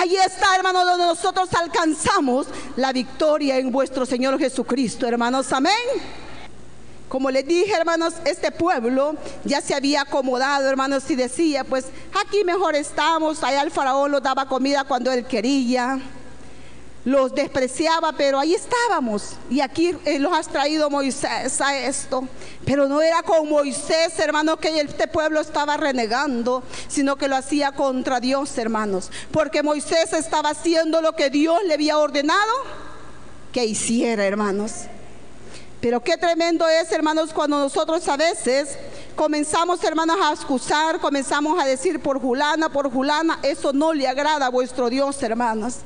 Allí 0.00 0.16
está, 0.16 0.56
hermanos, 0.56 0.84
donde 0.84 1.06
nosotros 1.06 1.48
alcanzamos 1.54 2.46
la 2.76 2.92
victoria 2.92 3.58
en 3.58 3.70
vuestro 3.70 4.06
Señor 4.06 4.38
Jesucristo, 4.38 5.06
hermanos. 5.06 5.52
Amén. 5.52 5.72
Como 7.08 7.30
les 7.30 7.44
dije, 7.44 7.72
hermanos, 7.72 8.14
este 8.24 8.52
pueblo 8.52 9.16
ya 9.44 9.60
se 9.60 9.74
había 9.74 10.02
acomodado, 10.02 10.68
hermanos, 10.68 11.10
y 11.10 11.16
decía, 11.16 11.64
pues 11.64 11.86
aquí 12.24 12.44
mejor 12.44 12.76
estamos, 12.76 13.42
allá 13.42 13.62
el 13.62 13.72
faraón 13.72 14.12
los 14.12 14.22
daba 14.22 14.46
comida 14.46 14.84
cuando 14.84 15.10
él 15.10 15.26
quería, 15.26 15.98
los 17.04 17.34
despreciaba, 17.34 18.12
pero 18.12 18.38
ahí 18.38 18.54
estábamos. 18.54 19.36
Y 19.48 19.60
aquí 19.60 19.96
eh, 20.04 20.18
los 20.18 20.32
has 20.32 20.48
traído 20.48 20.90
Moisés 20.90 21.60
a 21.60 21.78
esto. 21.78 22.28
Pero 22.64 22.88
no 22.88 23.00
era 23.00 23.22
con 23.22 23.48
Moisés, 23.48 24.18
hermanos, 24.18 24.58
que 24.60 24.80
este 24.80 25.08
pueblo 25.08 25.40
estaba 25.40 25.76
renegando, 25.76 26.62
sino 26.88 27.16
que 27.16 27.28
lo 27.28 27.36
hacía 27.36 27.72
contra 27.72 28.20
Dios, 28.20 28.56
hermanos. 28.58 29.10
Porque 29.32 29.62
Moisés 29.62 30.12
estaba 30.12 30.50
haciendo 30.50 31.00
lo 31.00 31.12
que 31.14 31.30
Dios 31.30 31.58
le 31.66 31.74
había 31.74 31.98
ordenado 31.98 32.52
que 33.52 33.64
hiciera, 33.64 34.24
hermanos. 34.26 34.72
Pero 35.80 36.00
qué 36.02 36.18
tremendo 36.18 36.68
es, 36.68 36.92
hermanos, 36.92 37.32
cuando 37.32 37.58
nosotros 37.58 38.06
a 38.08 38.18
veces 38.18 38.76
comenzamos, 39.16 39.82
hermanos, 39.82 40.18
a 40.22 40.32
excusar, 40.32 41.00
comenzamos 41.00 41.58
a 41.58 41.64
decir 41.64 42.00
por 42.00 42.20
Julana, 42.20 42.68
por 42.68 42.92
Julana, 42.92 43.38
eso 43.42 43.72
no 43.72 43.94
le 43.94 44.06
agrada 44.06 44.46
a 44.46 44.50
vuestro 44.50 44.90
Dios, 44.90 45.22
hermanos. 45.22 45.76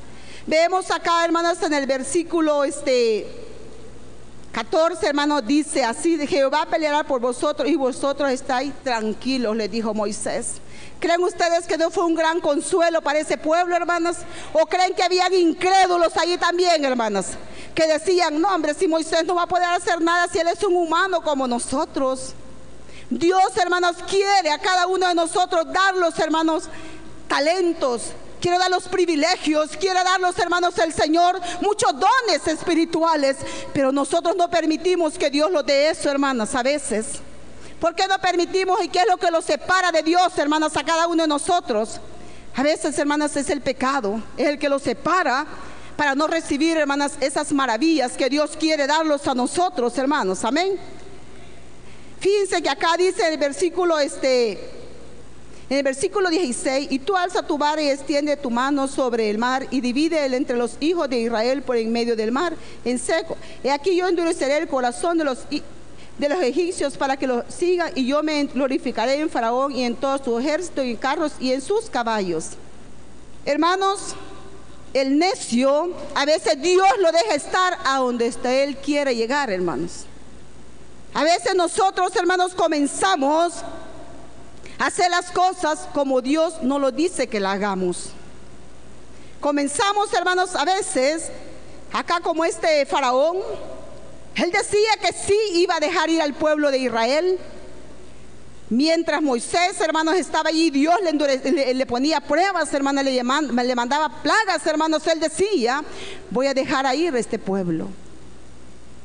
Vemos 0.47 0.91
acá, 0.91 1.25
hermanos, 1.25 1.59
en 1.63 1.73
el 1.73 1.87
versículo 1.87 2.63
este 2.63 3.25
14, 4.51 5.07
hermanos, 5.07 5.41
dice 5.47 5.83
así, 5.83 6.17
Jehová 6.27 6.67
peleará 6.69 7.03
por 7.03 7.19
vosotros 7.19 7.67
y 7.67 7.75
vosotros 7.75 8.29
estáis 8.29 8.71
tranquilos, 8.83 9.55
le 9.55 9.67
dijo 9.67 9.95
Moisés. 9.95 10.61
¿Creen 10.99 11.23
ustedes 11.23 11.65
que 11.65 11.79
no 11.79 11.89
fue 11.89 12.05
un 12.05 12.13
gran 12.13 12.39
consuelo 12.41 13.01
para 13.01 13.19
ese 13.19 13.37
pueblo, 13.37 13.75
hermanos? 13.75 14.17
¿O 14.53 14.67
creen 14.67 14.93
que 14.93 15.01
habían 15.01 15.33
incrédulos 15.33 16.15
allí 16.15 16.37
también, 16.37 16.85
hermanos? 16.85 17.25
Que 17.73 17.87
decían, 17.87 18.39
no, 18.39 18.47
hombre, 18.49 18.75
si 18.75 18.87
Moisés 18.87 19.25
no 19.25 19.33
va 19.33 19.43
a 19.43 19.47
poder 19.47 19.69
hacer 19.69 19.99
nada 19.99 20.27
si 20.31 20.37
él 20.37 20.47
es 20.47 20.63
un 20.63 20.75
humano 20.77 21.21
como 21.21 21.47
nosotros. 21.47 22.33
Dios, 23.09 23.57
hermanos, 23.57 23.97
quiere 24.07 24.51
a 24.51 24.59
cada 24.59 24.85
uno 24.85 25.07
de 25.07 25.15
nosotros 25.15 25.65
dar 25.73 25.97
los 25.97 26.17
hermanos, 26.19 26.69
talentos, 27.27 28.13
quiere 28.39 28.57
dar 28.57 28.69
los 28.69 28.87
privilegios, 28.87 29.77
quiere 29.77 30.03
dar 30.03 30.19
los 30.19 30.37
hermanos 30.39 30.77
el 30.77 30.93
Señor 30.93 31.39
muchos 31.61 31.93
dones 31.93 32.47
espirituales, 32.47 33.37
pero 33.73 33.91
nosotros 33.91 34.35
no 34.35 34.49
permitimos 34.49 35.17
que 35.17 35.29
Dios 35.29 35.51
los 35.51 35.65
dé 35.65 35.89
eso, 35.89 36.09
hermanas, 36.09 36.55
a 36.55 36.63
veces. 36.63 37.19
¿Por 37.79 37.95
qué 37.95 38.07
no 38.07 38.17
permitimos 38.19 38.83
y 38.83 38.89
qué 38.89 38.99
es 38.99 39.07
lo 39.09 39.17
que 39.17 39.31
los 39.31 39.45
separa 39.45 39.91
de 39.91 40.01
Dios, 40.03 40.37
hermanas, 40.37 40.75
a 40.77 40.83
cada 40.83 41.07
uno 41.07 41.23
de 41.23 41.27
nosotros? 41.27 41.99
A 42.55 42.63
veces, 42.63 42.97
hermanas, 42.97 43.35
es 43.35 43.49
el 43.49 43.61
pecado, 43.61 44.21
es 44.37 44.47
el 44.47 44.57
que 44.57 44.69
los 44.69 44.81
separa 44.81 45.45
para 45.97 46.15
no 46.15 46.27
recibir, 46.27 46.77
hermanas, 46.77 47.13
esas 47.19 47.51
maravillas 47.51 48.13
que 48.13 48.29
Dios 48.29 48.51
quiere 48.57 48.87
darlos 48.87 49.27
a 49.27 49.35
nosotros, 49.35 49.97
hermanos. 49.97 50.43
Amén. 50.43 50.77
Fíjense 52.19 52.61
que 52.61 52.69
acá 52.69 52.95
dice 52.97 53.27
el 53.27 53.37
versículo 53.37 53.99
este 53.99 54.74
en 55.69 55.77
el 55.77 55.83
versículo 55.83 56.29
16, 56.29 56.87
y 56.91 56.99
tú 56.99 57.15
alza 57.15 57.41
tu 57.41 57.57
vara 57.57 57.81
y 57.81 57.89
extiende 57.89 58.37
tu 58.37 58.51
mano 58.51 58.87
sobre 58.87 59.29
el 59.29 59.37
mar 59.37 59.65
y 59.71 59.81
divide 59.81 60.23
entre 60.25 60.57
los 60.57 60.77
hijos 60.79 61.09
de 61.09 61.19
Israel 61.19 61.63
por 61.63 61.77
en 61.77 61.91
medio 61.91 62.15
del 62.15 62.31
mar 62.31 62.53
en 62.83 62.99
seco. 62.99 63.35
Y 63.63 63.69
aquí 63.69 63.95
yo 63.95 64.07
endureceré 64.07 64.57
el 64.57 64.67
corazón 64.67 65.17
de 65.17 65.23
los 65.23 65.39
de 66.17 66.29
los 66.29 66.41
egipcios 66.41 66.95
para 66.95 67.17
que 67.17 67.27
lo 67.27 67.43
sigan 67.49 67.91
y 67.95 68.05
yo 68.05 68.23
me 68.23 68.45
glorificaré 68.45 69.19
en 69.19 69.29
Faraón 69.29 69.73
y 69.73 69.83
en 69.83 69.95
todo 69.95 70.23
su 70.23 70.39
ejército 70.39 70.83
y 70.83 70.91
en 70.91 70.95
carros 70.95 71.33
y 71.39 71.51
en 71.51 71.61
sus 71.61 71.89
caballos. 71.89 72.51
Hermanos, 73.43 74.15
el 74.93 75.17
necio 75.17 75.93
a 76.15 76.25
veces 76.25 76.61
Dios 76.61 76.87
lo 76.99 77.11
deja 77.11 77.35
estar 77.35 77.77
a 77.83 77.97
donde 77.97 78.33
él 78.43 78.77
quiere 78.77 79.15
llegar, 79.15 79.49
hermanos. 79.49 80.05
A 81.13 81.23
veces 81.23 81.55
nosotros, 81.55 82.15
hermanos, 82.15 82.53
comenzamos 82.53 83.55
hacer 84.79 85.09
las 85.09 85.31
cosas 85.31 85.87
como 85.93 86.21
Dios 86.21 86.61
nos 86.61 86.81
lo 86.81 86.91
dice 86.91 87.27
que 87.27 87.39
la 87.39 87.53
hagamos. 87.53 88.09
Comenzamos, 89.39 90.11
hermanos, 90.13 90.55
a 90.55 90.65
veces, 90.65 91.29
acá 91.93 92.19
como 92.21 92.43
este 92.45 92.85
faraón, 92.85 93.37
él 94.35 94.51
decía 94.51 94.89
que 95.01 95.13
sí 95.13 95.37
iba 95.53 95.75
a 95.75 95.79
dejar 95.79 96.09
ir 96.09 96.21
al 96.21 96.33
pueblo 96.33 96.71
de 96.71 96.79
Israel. 96.79 97.39
Mientras 98.69 99.21
Moisés, 99.21 99.79
hermanos, 99.79 100.15
estaba 100.15 100.49
allí, 100.49 100.71
Dios 100.71 100.95
le, 101.03 101.85
ponía 101.85 102.19
pruebas, 102.19 102.73
hermanos, 102.73 103.03
le, 103.03 103.23
mandaba 103.75 104.21
plagas, 104.21 104.65
hermanos. 104.65 105.05
Él 105.07 105.19
decía, 105.19 105.83
voy 106.31 106.47
a 106.47 106.53
dejar 106.53 106.93
ir 106.95 107.13
a 107.13 107.19
este 107.19 107.37
pueblo. 107.37 107.87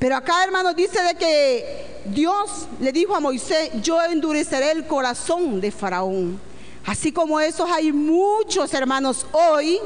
Pero 0.00 0.16
acá, 0.16 0.42
hermanos, 0.42 0.74
dice 0.74 1.00
de 1.02 1.14
que 1.14 2.00
Dios 2.06 2.66
le 2.80 2.90
dijo 2.90 3.14
a 3.14 3.20
Moisés, 3.20 3.70
yo 3.82 4.02
endureceré 4.02 4.72
el 4.72 4.86
corazón 4.86 5.60
de 5.60 5.70
Faraón. 5.70 6.40
Así 6.86 7.12
como 7.12 7.38
esos 7.38 7.70
hay 7.70 7.92
muchos 7.92 8.72
hermanos 8.72 9.26
hoy 9.32 9.78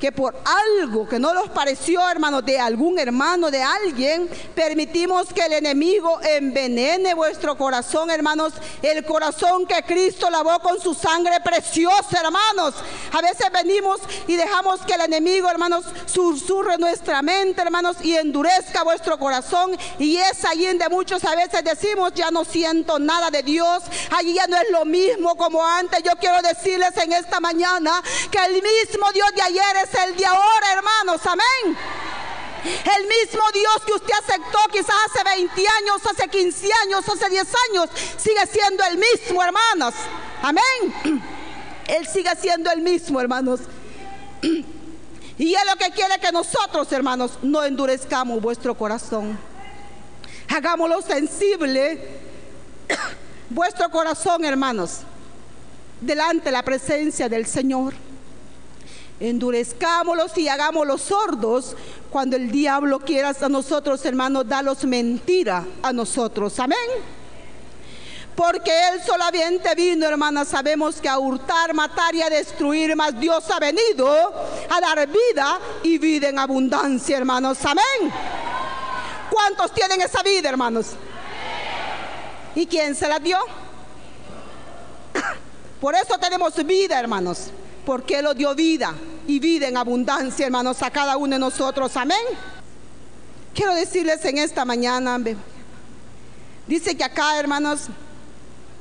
que 0.00 0.10
por 0.10 0.34
algo 0.44 1.06
que 1.06 1.18
no 1.18 1.34
nos 1.34 1.50
pareció, 1.50 2.08
hermanos, 2.08 2.44
de 2.44 2.58
algún 2.58 2.98
hermano, 2.98 3.50
de 3.50 3.62
alguien, 3.62 4.28
permitimos 4.54 5.32
que 5.32 5.42
el 5.42 5.52
enemigo 5.52 6.18
envenene 6.22 7.12
vuestro 7.12 7.56
corazón, 7.56 8.10
hermanos, 8.10 8.54
el 8.82 9.04
corazón 9.04 9.66
que 9.66 9.82
Cristo 9.82 10.30
lavó 10.30 10.58
con 10.60 10.80
su 10.80 10.94
sangre 10.94 11.38
preciosa, 11.44 12.20
hermanos. 12.24 12.74
A 13.12 13.20
veces 13.20 13.46
venimos 13.52 14.00
y 14.26 14.36
dejamos 14.36 14.80
que 14.80 14.94
el 14.94 15.02
enemigo, 15.02 15.50
hermanos, 15.50 15.84
susurre 16.06 16.78
nuestra 16.78 17.20
mente, 17.20 17.60
hermanos, 17.60 17.98
y 18.02 18.16
endurezca 18.16 18.82
vuestro 18.82 19.18
corazón. 19.18 19.76
Y 19.98 20.16
es 20.16 20.44
allí 20.46 20.66
donde 20.66 20.88
muchos 20.88 21.22
a 21.24 21.36
veces 21.36 21.62
decimos, 21.62 22.12
ya 22.14 22.30
no 22.30 22.44
siento 22.44 22.98
nada 22.98 23.30
de 23.30 23.42
Dios, 23.42 23.82
allí 24.16 24.32
ya 24.32 24.46
no 24.46 24.56
es 24.56 24.70
lo 24.70 24.86
mismo 24.86 25.36
como 25.36 25.64
antes. 25.64 26.02
Yo 26.02 26.12
quiero 26.18 26.40
decirles 26.40 26.96
en 26.96 27.12
esta 27.12 27.38
mañana 27.38 28.02
que 28.30 28.38
el 28.38 28.54
mismo 28.54 29.12
Dios 29.12 29.28
de 29.34 29.42
ayer 29.42 29.76
es 29.84 29.89
el 29.94 30.16
de 30.16 30.26
ahora, 30.26 30.72
hermanos. 30.72 31.20
Amén. 31.26 31.76
El 32.64 33.06
mismo 33.06 33.42
Dios 33.54 33.82
que 33.86 33.92
usted 33.92 34.12
aceptó 34.22 34.58
quizás 34.70 34.94
hace 35.06 35.24
20 35.24 35.68
años, 35.68 36.02
hace 36.04 36.28
15 36.28 36.68
años, 36.84 37.08
hace 37.08 37.30
10 37.30 37.48
años, 37.70 37.90
sigue 38.18 38.46
siendo 38.46 38.84
el 38.84 38.98
mismo, 38.98 39.42
hermanos. 39.42 39.94
Amén. 40.42 40.62
Él 41.86 42.06
sigue 42.06 42.30
siendo 42.36 42.70
el 42.70 42.80
mismo, 42.80 43.20
hermanos. 43.20 43.60
Y 45.38 45.54
es 45.54 45.62
lo 45.64 45.74
que 45.76 45.90
quiere 45.92 46.20
que 46.20 46.30
nosotros, 46.32 46.92
hermanos, 46.92 47.38
no 47.40 47.64
endurezcamos 47.64 48.42
vuestro 48.42 48.74
corazón. 48.76 49.38
Hagámoslo 50.48 51.00
sensible 51.00 52.20
vuestro 53.48 53.90
corazón, 53.90 54.44
hermanos, 54.44 54.98
delante 55.98 56.44
de 56.44 56.52
la 56.52 56.62
presencia 56.62 57.26
del 57.30 57.46
Señor 57.46 57.94
endurezcámoslos 59.20 60.36
y 60.38 60.48
hagámoslos 60.48 61.02
sordos 61.02 61.76
cuando 62.10 62.36
el 62.36 62.50
diablo 62.50 62.98
quiera 62.98 63.34
a 63.38 63.48
nosotros, 63.48 64.04
hermanos, 64.04 64.48
dalos 64.48 64.84
mentira 64.84 65.64
a 65.82 65.92
nosotros. 65.92 66.58
Amén. 66.58 66.78
Porque 68.34 68.70
Él 68.88 69.02
solamente 69.04 69.74
vino, 69.74 70.06
hermanas, 70.06 70.48
sabemos 70.48 70.98
que 71.00 71.08
a 71.08 71.18
hurtar, 71.18 71.74
matar 71.74 72.14
y 72.14 72.22
a 72.22 72.30
destruir, 72.30 72.96
más 72.96 73.18
Dios 73.20 73.44
ha 73.50 73.58
venido 73.58 74.08
a 74.70 74.80
dar 74.80 75.06
vida 75.06 75.60
y 75.82 75.98
vida 75.98 76.30
en 76.30 76.38
abundancia, 76.38 77.18
hermanos. 77.18 77.58
Amén. 77.66 78.10
¿Cuántos 79.30 79.74
tienen 79.74 80.00
esa 80.00 80.22
vida, 80.22 80.48
hermanos? 80.48 80.92
¿Y 82.54 82.66
quién 82.66 82.94
se 82.94 83.06
la 83.06 83.18
dio? 83.18 83.38
Por 85.80 85.94
eso 85.94 86.16
tenemos 86.18 86.54
vida, 86.64 86.98
hermanos 86.98 87.50
porque 87.84 88.18
Él 88.18 88.24
lo 88.24 88.34
dio 88.34 88.54
vida 88.54 88.94
y 89.26 89.38
vida 89.38 89.68
en 89.68 89.76
abundancia, 89.76 90.46
hermanos, 90.46 90.82
a 90.82 90.90
cada 90.90 91.16
uno 91.16 91.34
de 91.34 91.38
nosotros. 91.38 91.96
Amén. 91.96 92.18
Quiero 93.54 93.74
decirles 93.74 94.24
en 94.24 94.38
esta 94.38 94.64
mañana, 94.64 95.18
dice 96.66 96.96
que 96.96 97.04
acá, 97.04 97.38
hermanos, 97.38 97.88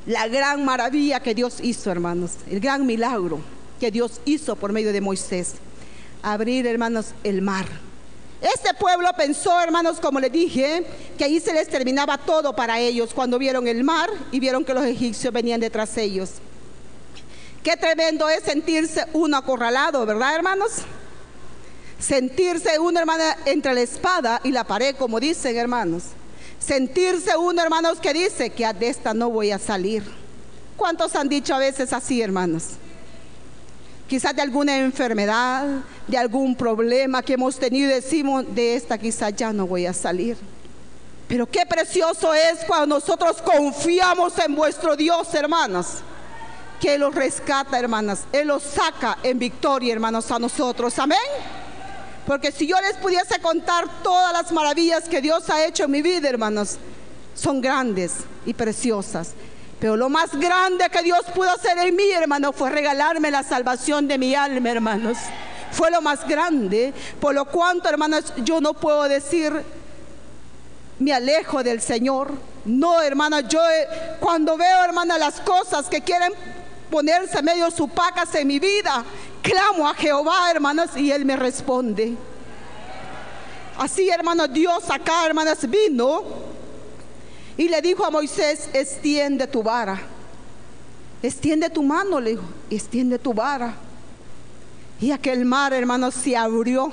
la 0.05 0.27
gran 0.27 0.63
maravilla 0.63 1.19
que 1.19 1.33
Dios 1.35 1.57
hizo, 1.61 1.91
hermanos, 1.91 2.31
el 2.49 2.59
gran 2.59 2.85
milagro 2.85 3.39
que 3.79 3.91
Dios 3.91 4.21
hizo 4.25 4.55
por 4.55 4.71
medio 4.71 4.93
de 4.93 5.01
Moisés, 5.01 5.53
abrir, 6.21 6.67
hermanos, 6.67 7.07
el 7.23 7.41
mar. 7.41 7.65
Este 8.41 8.73
pueblo 8.73 9.09
pensó, 9.17 9.59
hermanos, 9.59 9.99
como 9.99 10.19
les 10.19 10.31
dije, 10.31 10.85
que 11.17 11.25
ahí 11.25 11.39
se 11.39 11.53
les 11.53 11.67
terminaba 11.67 12.17
todo 12.17 12.55
para 12.55 12.79
ellos 12.79 13.13
cuando 13.13 13.37
vieron 13.37 13.67
el 13.67 13.83
mar 13.83 14.09
y 14.31 14.39
vieron 14.39 14.63
que 14.63 14.73
los 14.73 14.85
egipcios 14.85 15.33
venían 15.33 15.59
detrás 15.59 15.93
de 15.95 16.03
ellos. 16.03 16.29
Qué 17.63 17.75
tremendo 17.75 18.29
es 18.29 18.43
sentirse 18.43 19.05
uno 19.13 19.37
acorralado, 19.37 20.05
¿verdad, 20.05 20.35
hermanos? 20.35 20.71
Sentirse 21.99 22.79
uno, 22.79 22.99
hermana, 22.99 23.35
entre 23.45 23.73
la 23.73 23.81
espada 23.81 24.39
y 24.43 24.51
la 24.51 24.63
pared, 24.63 24.95
como 24.95 25.19
dicen, 25.19 25.57
hermanos. 25.57 26.03
Sentirse 26.57 27.35
uno, 27.35 27.61
hermanos, 27.61 27.99
que 27.99 28.13
dice 28.13 28.49
que 28.51 28.71
de 28.73 28.87
esta 28.87 29.13
no 29.13 29.29
voy 29.29 29.51
a 29.51 29.59
salir. 29.59 30.03
¿Cuántos 30.77 31.15
han 31.15 31.27
dicho 31.27 31.53
a 31.53 31.59
veces 31.59 31.91
así, 31.91 32.21
hermanos? 32.21 32.69
Quizás 34.07 34.33
de 34.33 34.41
alguna 34.41 34.77
enfermedad, 34.77 35.67
de 36.07 36.17
algún 36.17 36.55
problema 36.55 37.21
que 37.21 37.33
hemos 37.33 37.59
tenido 37.59 37.93
decimos, 37.93 38.45
de 38.55 38.75
esta 38.75 38.97
quizás 38.97 39.35
ya 39.35 39.51
no 39.51 39.67
voy 39.67 39.85
a 39.85 39.93
salir. 39.93 40.37
Pero 41.27 41.45
qué 41.45 41.65
precioso 41.65 42.33
es 42.33 42.63
cuando 42.65 42.95
nosotros 42.95 43.41
confiamos 43.41 44.33
en 44.39 44.55
vuestro 44.55 44.95
Dios, 44.95 45.33
hermanos 45.33 46.01
que 46.79 46.97
los 46.97 47.13
rescata, 47.13 47.77
hermanas. 47.77 48.25
Él 48.31 48.47
los 48.47 48.63
saca 48.63 49.17
en 49.23 49.37
victoria, 49.37 49.93
hermanos, 49.93 50.31
a 50.31 50.39
nosotros. 50.39 50.97
Amén. 50.99 51.17
Porque 52.25 52.51
si 52.51 52.67
yo 52.67 52.79
les 52.81 52.97
pudiese 52.97 53.39
contar 53.39 53.85
todas 54.03 54.33
las 54.33 54.51
maravillas 54.51 55.09
que 55.09 55.21
Dios 55.21 55.49
ha 55.49 55.65
hecho 55.65 55.85
en 55.85 55.91
mi 55.91 56.01
vida, 56.01 56.29
hermanos, 56.29 56.77
son 57.33 57.61
grandes 57.61 58.13
y 58.45 58.53
preciosas. 58.53 59.31
Pero 59.79 59.95
lo 59.95 60.09
más 60.09 60.37
grande 60.37 60.89
que 60.89 61.01
Dios 61.01 61.21
pudo 61.33 61.49
hacer 61.49 61.77
en 61.79 61.95
mí, 61.95 62.11
hermano, 62.11 62.51
fue 62.51 62.69
regalarme 62.69 63.31
la 63.31 63.43
salvación 63.43 64.07
de 64.07 64.17
mi 64.17 64.35
alma, 64.35 64.69
hermanos. 64.69 65.17
Fue 65.71 65.89
lo 65.89 66.01
más 66.01 66.27
grande. 66.27 66.93
Por 67.19 67.33
lo 67.33 67.45
cuanto, 67.45 67.87
hermanos, 67.87 68.33
yo 68.43 68.59
no 68.59 68.73
puedo 68.73 69.03
decir, 69.03 69.53
me 70.99 71.13
alejo 71.13 71.63
del 71.63 71.81
Señor. 71.81 72.33
No, 72.65 73.01
hermana, 73.01 73.41
yo 73.41 73.61
cuando 74.19 74.57
veo, 74.57 74.83
hermana, 74.83 75.17
las 75.17 75.39
cosas 75.39 75.87
que 75.87 76.01
quieren 76.01 76.33
ponerse 76.89 77.41
medio 77.41 77.69
su 77.71 77.87
pacas 77.87 78.33
en 78.35 78.47
mi 78.47 78.59
vida. 78.59 79.03
Clamo 79.41 79.87
a 79.87 79.93
Jehová, 79.93 80.51
hermanas, 80.51 80.95
y 80.95 81.11
Él 81.11 81.25
me 81.25 81.35
responde. 81.35 82.15
Así, 83.77 84.09
hermanos, 84.09 84.51
Dios 84.51 84.89
acá, 84.89 85.25
hermanas, 85.25 85.69
vino 85.69 86.49
y 87.59 87.67
le 87.67 87.81
dijo 87.81 88.05
a 88.05 88.09
Moisés, 88.09 88.69
extiende 88.71 89.45
tu 89.45 89.61
vara. 89.61 89.99
Extiende 91.21 91.69
tu 91.69 91.83
mano, 91.83 92.21
le 92.21 92.29
dijo, 92.29 92.43
extiende 92.69 93.19
tu 93.19 93.33
vara. 93.33 93.73
Y 95.01 95.11
aquel 95.11 95.43
mar, 95.43 95.73
hermanos, 95.73 96.15
se 96.15 96.37
abrió. 96.37 96.89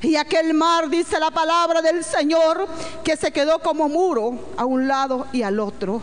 Y 0.00 0.16
aquel 0.16 0.54
mar, 0.54 0.88
dice 0.88 1.20
la 1.20 1.30
palabra 1.30 1.82
del 1.82 2.02
Señor, 2.04 2.66
que 3.04 3.18
se 3.18 3.30
quedó 3.30 3.58
como 3.58 3.86
muro 3.86 4.38
a 4.56 4.64
un 4.64 4.88
lado 4.88 5.26
y 5.30 5.42
al 5.42 5.60
otro. 5.60 6.00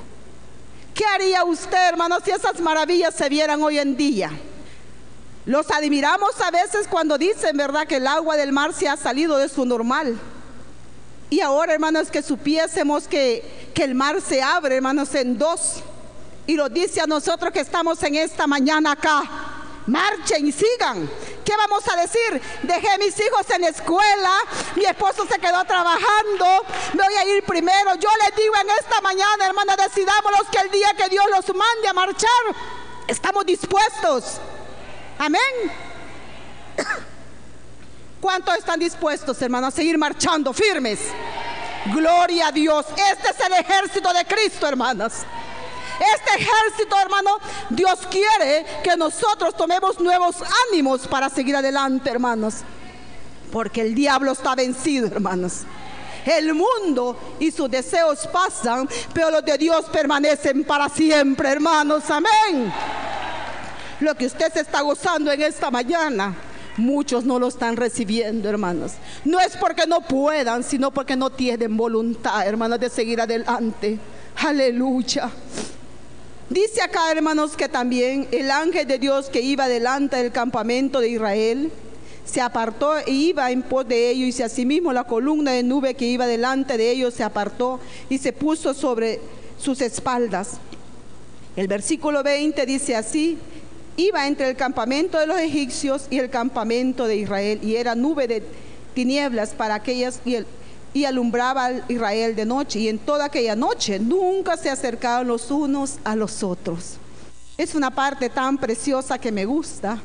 ¿Qué 0.94 1.04
haría 1.06 1.44
usted, 1.44 1.90
hermano, 1.90 2.20
si 2.24 2.32
esas 2.32 2.60
maravillas 2.60 3.16
se 3.16 3.28
vieran 3.28 3.62
hoy 3.64 3.80
en 3.80 3.98
día? 3.98 4.30
Los 5.46 5.70
admiramos 5.72 6.40
a 6.40 6.52
veces 6.52 6.88
cuando 6.88 7.18
dicen, 7.18 7.58
¿verdad?, 7.58 7.88
que 7.88 7.98
el 7.98 8.08
agua 8.08 8.38
del 8.38 8.52
mar 8.52 8.74
se 8.74 8.88
ha 8.88 8.96
salido 8.96 9.38
de 9.38 9.50
su 9.50 9.66
normal. 9.66 10.18
Y 11.30 11.42
ahora, 11.42 11.74
hermanos, 11.74 12.12
que 12.12 12.22
supiésemos 12.22 13.08
que, 13.08 13.72
que 13.74 13.84
el 13.84 13.96
mar 13.96 14.22
se 14.22 14.42
abre, 14.44 14.76
hermanos, 14.76 15.16
en 15.16 15.38
dos. 15.38 15.82
Y 16.46 16.56
lo 16.56 16.70
dice 16.70 17.02
a 17.02 17.08
nosotros 17.08 17.52
que 17.52 17.62
estamos 17.62 18.02
en 18.04 18.16
esta 18.16 18.46
mañana 18.46 18.92
acá. 18.92 19.24
Marchen 19.88 20.48
y 20.48 20.52
sigan. 20.52 21.10
¿Qué 21.54 21.58
vamos 21.58 21.88
a 21.88 21.96
decir? 22.02 22.42
Dejé 22.63 22.98
mis 22.98 23.16
hijos 23.20 23.48
en 23.52 23.63
escuela, 23.66 24.32
mi 24.76 24.86
esposo 24.86 25.28
se 25.28 25.38
quedó 25.38 25.63
trabajando, 25.66 26.66
me 26.94 27.04
voy 27.04 27.13
a 27.13 27.26
ir 27.26 27.44
primero. 27.44 27.94
Yo 27.94 28.10
les 28.26 28.36
digo 28.36 28.56
en 28.60 28.72
esta 28.72 29.00
mañana, 29.02 29.46
hermana, 29.46 29.76
decidámonos 29.76 30.50
que 30.52 30.58
el 30.58 30.72
día 30.72 30.96
que 30.98 31.10
Dios 31.10 31.24
los 31.30 31.56
mande 31.56 31.88
a 31.88 31.94
marchar, 31.94 32.30
estamos 33.08 33.46
dispuestos. 33.46 34.39
Amén. 35.20 35.42
¿Cuántos 38.20 38.58
están 38.58 38.80
dispuestos, 38.80 39.39
hermanos, 39.39 39.76
a 39.76 39.76
seguir 39.76 39.96
marchando 40.00 40.54
firmes? 40.54 41.02
Gloria 41.94 42.48
a 42.48 42.52
Dios. 42.52 42.88
Este 43.12 43.30
es 43.30 43.39
el 43.46 43.54
ejército 43.54 44.12
de 44.12 44.26
Cristo, 44.26 44.68
hermanos. 44.68 45.13
Este 46.00 46.44
ejército, 46.44 46.96
hermano, 47.00 47.38
Dios 47.70 48.00
quiere 48.10 48.66
que 48.84 48.96
nosotros 48.98 49.56
tomemos 49.56 50.00
nuevos 50.00 50.38
ánimos 50.70 51.08
para 51.08 51.30
seguir 51.30 51.56
adelante, 51.56 52.10
hermanos. 52.10 52.56
Porque 53.52 53.82
el 53.82 53.94
diablo 53.94 54.32
está 54.32 54.56
vencido, 54.56 55.08
hermanos. 55.08 55.62
El 56.26 56.54
mundo 56.54 57.36
y 57.40 57.52
sus 57.52 57.70
deseos 57.70 58.28
pasan, 58.28 58.88
pero 59.14 59.30
los 59.30 59.44
de 59.44 59.58
Dios 59.58 59.86
permanecen 59.92 60.64
para 60.64 60.90
siempre, 60.90 61.50
hermanos. 61.50 62.10
Amén. 62.10 62.74
Lo 64.00 64.16
que 64.16 64.26
usted 64.26 64.52
se 64.52 64.62
está 64.62 64.82
gozando 64.82 65.32
en 65.32 65.42
esta 65.42 65.70
mañana, 65.70 66.36
muchos 66.78 67.26
no 67.26 67.40
lo 67.40 67.48
están 67.48 67.76
recibiendo, 67.78 68.50
hermanos. 68.50 68.94
No 69.26 69.40
es 69.40 69.56
porque 69.58 69.86
no 69.86 70.02
puedan, 70.02 70.64
sino 70.64 70.92
porque 70.92 71.16
no 71.16 71.30
tienen 71.30 71.76
voluntad, 71.78 72.48
hermanos, 72.48 72.80
de 72.80 72.90
seguir 72.90 73.22
adelante. 73.22 74.00
Aleluya. 74.38 75.30
Dice 76.50 76.82
acá, 76.82 77.12
hermanos, 77.12 77.56
que 77.56 77.70
también 77.70 78.28
el 78.32 78.52
ángel 78.52 78.86
de 78.86 79.00
Dios 79.00 79.30
que 79.30 79.42
iba 79.42 79.68
delante 79.68 80.18
del 80.18 80.32
campamento 80.32 81.00
de 81.00 81.10
Israel 81.10 81.72
se 82.26 82.42
apartó 82.42 82.98
e 82.98 83.12
iba 83.12 83.50
en 83.52 83.62
pos 83.62 83.88
de 83.88 84.10
ellos, 84.10 84.40
y 84.40 84.44
asimismo 84.44 84.94
la 84.94 85.06
columna 85.06 85.52
de 85.52 85.64
nube 85.64 85.94
que 85.94 86.06
iba 86.06 86.28
delante 86.28 86.78
de 86.78 86.92
ellos 86.92 87.14
se 87.14 87.24
apartó 87.24 87.80
y 88.10 88.18
se 88.18 88.34
puso 88.34 88.74
sobre 88.74 89.20
sus 89.58 89.82
espaldas. 89.82 90.58
El 91.56 91.68
versículo 91.68 92.24
20 92.24 92.66
dice 92.66 92.96
así, 92.96 93.38
iba 93.96 94.28
entre 94.28 94.50
el 94.50 94.56
campamento 94.56 95.20
de 95.20 95.28
los 95.28 95.40
egipcios 95.40 96.08
y 96.10 96.20
el 96.20 96.30
campamento 96.30 97.08
de 97.08 97.18
Israel, 97.18 97.60
y 97.64 97.76
era 97.76 97.96
nube 97.96 98.28
de 98.28 98.44
tinieblas 98.94 99.52
para 99.52 99.76
aquellas 99.76 100.20
y, 100.26 100.38
y 100.94 101.06
alumbraba 101.06 101.66
a 101.66 101.72
Israel 101.90 102.36
de 102.36 102.46
noche. 102.46 102.80
Y 102.80 102.90
en 102.90 103.00
toda 103.00 103.26
aquella 103.26 103.56
noche 103.56 104.00
nunca 104.00 104.58
se 104.58 104.70
acercaban 104.70 105.28
los 105.28 105.50
unos 105.52 105.98
a 106.04 106.16
los 106.16 106.44
otros. 106.44 106.98
Es 107.58 107.76
una 107.76 107.92
parte 107.92 108.30
tan 108.30 108.58
preciosa 108.58 109.18
que 109.18 109.32
me 109.32 109.46
gusta. 109.46 110.00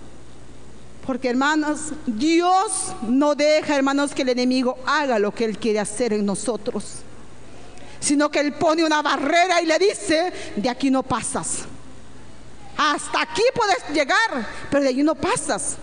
Porque 1.06 1.30
hermanos, 1.30 1.92
Dios 2.06 2.94
no 3.02 3.34
deja, 3.34 3.76
hermanos, 3.76 4.12
que 4.12 4.22
el 4.22 4.28
enemigo 4.28 4.76
haga 4.86 5.18
lo 5.18 5.32
que 5.32 5.44
él 5.46 5.58
quiere 5.58 5.78
hacer 5.78 6.12
en 6.12 6.26
nosotros. 6.26 6.96
Sino 8.00 8.30
que 8.30 8.40
él 8.40 8.52
pone 8.52 8.84
una 8.84 9.00
barrera 9.00 9.62
y 9.62 9.66
le 9.66 9.78
dice, 9.78 10.32
de 10.56 10.68
aquí 10.68 10.90
no 10.90 11.02
pasas. 11.02 11.60
Hasta 12.76 13.22
aquí 13.22 13.42
puedes 13.54 13.88
llegar, 13.92 14.46
pero 14.70 14.82
de 14.82 14.90
allí 14.90 15.02
no 15.02 15.14
pasas. 15.14 15.78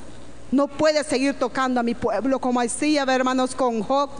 No 0.51 0.67
puedes 0.67 1.07
seguir 1.07 1.33
tocando 1.33 1.79
a 1.79 1.83
mi 1.83 1.95
pueblo 1.95 2.39
como 2.39 2.61
decía, 2.61 3.03
hermanos, 3.07 3.55
con 3.55 3.81
Job. 3.81 4.11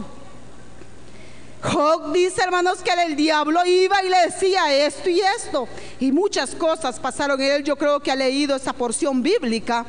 Job 1.72 2.14
dice, 2.14 2.42
hermanos, 2.44 2.80
que 2.84 2.92
el 2.92 3.16
diablo 3.16 3.66
iba 3.66 4.04
y 4.04 4.10
le 4.10 4.18
decía 4.26 4.74
esto 4.86 5.10
y 5.10 5.20
esto. 5.20 5.68
Y 6.00 6.12
muchas 6.12 6.54
cosas 6.54 7.00
pasaron 7.00 7.42
en 7.42 7.52
él. 7.52 7.64
Yo 7.64 7.76
creo 7.76 8.00
que 8.00 8.12
ha 8.12 8.16
leído 8.16 8.56
esa 8.56 8.74
porción 8.74 9.24
bíblica. 9.24 9.86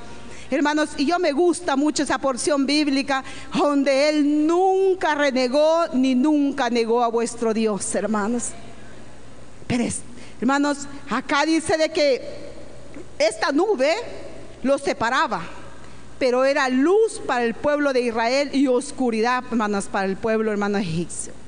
Hermanos, 0.50 0.90
y 0.96 1.06
yo 1.06 1.18
me 1.18 1.32
gusta 1.32 1.76
mucho 1.76 2.02
esa 2.02 2.18
porción 2.18 2.66
bíblica 2.66 3.24
donde 3.52 4.08
él 4.08 4.46
nunca 4.46 5.14
renegó 5.14 5.88
ni 5.92 6.14
nunca 6.14 6.70
negó 6.70 7.02
a 7.02 7.08
vuestro 7.08 7.52
Dios, 7.52 7.94
hermanos. 7.94 8.50
Pero, 9.66 9.84
hermanos, 10.40 10.86
acá 11.10 11.44
dice 11.44 11.76
de 11.76 11.88
que 11.90 12.22
esta 13.18 13.50
nube 13.50 13.92
los 14.62 14.82
separaba, 14.82 15.42
pero 16.18 16.44
era 16.44 16.68
luz 16.68 17.20
para 17.26 17.44
el 17.44 17.54
pueblo 17.54 17.92
de 17.92 18.02
Israel 18.02 18.50
y 18.52 18.68
oscuridad, 18.68 19.42
hermanos, 19.50 19.86
para 19.86 20.06
el 20.06 20.16
pueblo, 20.16 20.52
hermano 20.52 20.78
egipcio. 20.78 21.45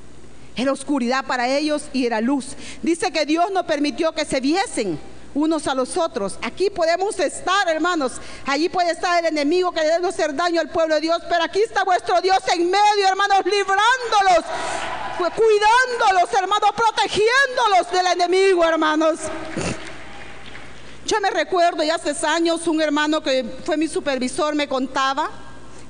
Era 0.59 0.73
oscuridad 0.73 1.23
para 1.23 1.47
ellos 1.47 1.83
y 1.93 2.05
era 2.05 2.19
luz. 2.19 2.47
Dice 2.81 3.13
que 3.13 3.25
Dios 3.25 3.49
no 3.49 3.65
permitió 3.65 4.11
que 4.11 4.25
se 4.25 4.41
viesen 4.41 4.99
unos 5.33 5.67
a 5.67 5.73
los 5.73 5.95
otros. 5.95 6.37
Aquí 6.41 6.69
podemos 6.69 7.17
estar, 7.17 7.69
hermanos. 7.69 8.13
Allí 8.45 8.67
puede 8.67 8.91
estar 8.91 9.23
el 9.23 9.27
enemigo 9.27 9.71
que 9.71 9.79
debe 9.79 10.09
hacer 10.09 10.35
daño 10.35 10.59
al 10.59 10.67
pueblo 10.67 10.95
de 10.95 11.01
Dios. 11.01 11.21
Pero 11.29 11.45
aquí 11.45 11.61
está 11.61 11.85
vuestro 11.85 12.19
Dios 12.19 12.39
en 12.53 12.65
medio, 12.69 13.07
hermanos, 13.07 13.39
librándolos, 13.45 14.45
cuidándolos, 15.17 16.33
hermanos, 16.37 16.71
protegiéndolos 16.75 17.91
del 17.93 18.07
enemigo, 18.07 18.65
hermanos. 18.65 19.19
Yo 21.05 21.21
me 21.21 21.29
recuerdo 21.29 21.83
ya 21.83 21.95
hace 21.95 22.13
años 22.27 22.67
un 22.67 22.81
hermano 22.81 23.23
que 23.23 23.45
fue 23.63 23.77
mi 23.77 23.87
supervisor 23.87 24.55
me 24.55 24.67
contaba 24.67 25.29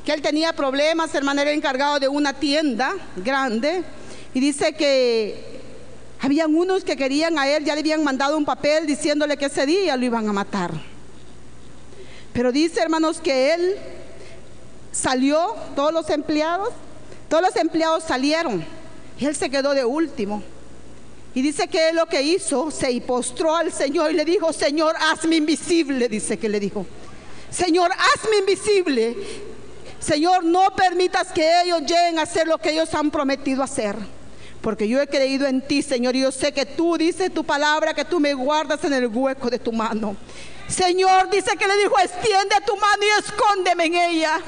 que 0.06 0.14
él 0.14 0.22
tenía 0.22 0.54
problemas, 0.54 1.14
hermano 1.16 1.42
era 1.42 1.52
encargado 1.52 2.00
de 2.00 2.08
una 2.08 2.34
tienda 2.34 2.94
grande 3.16 3.84
y 4.34 4.40
dice 4.40 4.74
que 4.74 5.60
habían 6.20 6.54
unos 6.54 6.84
que 6.84 6.96
querían 6.96 7.40
a 7.40 7.48
él, 7.48 7.64
ya 7.64 7.74
le 7.74 7.82
habían 7.82 8.04
mandado 8.04 8.38
un 8.38 8.46
papel 8.46 8.86
diciéndole 8.86 9.38
que 9.38 9.46
ese 9.46 9.66
día 9.66 9.96
lo 9.96 10.06
iban 10.06 10.28
a 10.28 10.34
matar. 10.34 10.72
Pero 12.34 12.52
dice, 12.52 12.82
hermanos, 12.82 13.20
que 13.20 13.54
él 13.54 13.76
salió, 14.92 15.56
todos 15.76 15.94
los 15.94 16.10
empleados, 16.10 16.70
todos 17.28 17.44
los 17.44 17.56
empleados 17.56 18.04
salieron 18.04 18.64
y 19.18 19.26
él 19.26 19.36
se 19.36 19.50
quedó 19.50 19.74
de 19.74 19.86
último. 19.86 20.44
Y 21.34 21.42
dice 21.42 21.68
que 21.68 21.90
él 21.90 21.96
lo 21.96 22.08
que 22.08 22.22
hizo, 22.22 22.72
se 22.72 23.00
postró 23.02 23.56
al 23.56 23.72
Señor 23.72 24.12
y 24.12 24.16
le 24.16 24.26
dijo, 24.26 24.52
Señor, 24.52 24.96
hazme 25.00 25.38
invisible, 25.38 26.10
dice 26.10 26.38
que 26.38 26.50
le 26.50 26.60
dijo. 26.60 26.86
Señor, 27.50 27.92
hazme 27.92 28.38
invisible. 28.40 29.16
Señor, 30.00 30.44
no 30.44 30.76
permitas 30.76 31.32
que 31.32 31.62
ellos 31.64 31.82
lleguen 31.82 32.20
a 32.20 32.24
hacer 32.24 32.48
lo 32.48 32.58
que 32.58 32.72
ellos 32.72 32.94
han 32.94 33.12
prometido 33.12 33.64
hacer. 33.64 33.96
Porque 34.62 34.88
yo 34.88 35.02
he 35.02 35.08
creído 35.08 35.48
en 35.48 35.62
ti, 35.62 35.82
Señor, 35.82 36.16
y 36.16 36.22
yo 36.22 36.32
sé 36.32 36.52
que 36.52 36.66
tú 36.66 36.98
dices 36.98 37.34
tu 37.34 37.44
palabra, 37.44 37.94
que 37.94 38.04
tú 38.04 38.20
me 38.20 38.34
guardas 38.34 38.84
en 38.84 38.94
el 38.94 39.08
hueco 39.08 39.50
de 39.50 39.60
tu 39.60 39.72
mano. 39.72 40.16
Señor, 40.68 41.30
dice 41.30 41.56
que 41.58 41.68
le 41.68 41.78
dijo, 41.78 41.98
extiende 42.00 42.56
tu 42.66 42.76
mano 42.76 43.04
y 43.04 43.20
escóndeme 43.20 43.86
en 43.86 43.96
ella. 43.96 44.40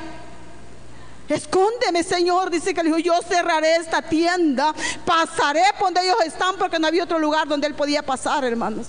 Escóndeme, 1.30 2.04
Señor. 2.04 2.50
Dice 2.50 2.74
que 2.74 2.84
le 2.84 2.90
dijo, 2.90 3.00
yo 3.00 3.14
cerraré 3.28 3.78
esta 3.78 4.02
tienda. 4.02 4.76
Pasaré 5.06 5.64
por 5.80 5.88
donde 5.88 6.02
ellos 6.04 6.18
están 6.26 6.58
porque 6.58 6.78
no 6.78 6.88
había 6.88 7.06
otro 7.06 7.20
lugar 7.20 7.48
donde 7.48 7.68
él 7.68 7.74
podía 7.74 8.04
pasar, 8.04 8.44
hermanos. 8.44 8.88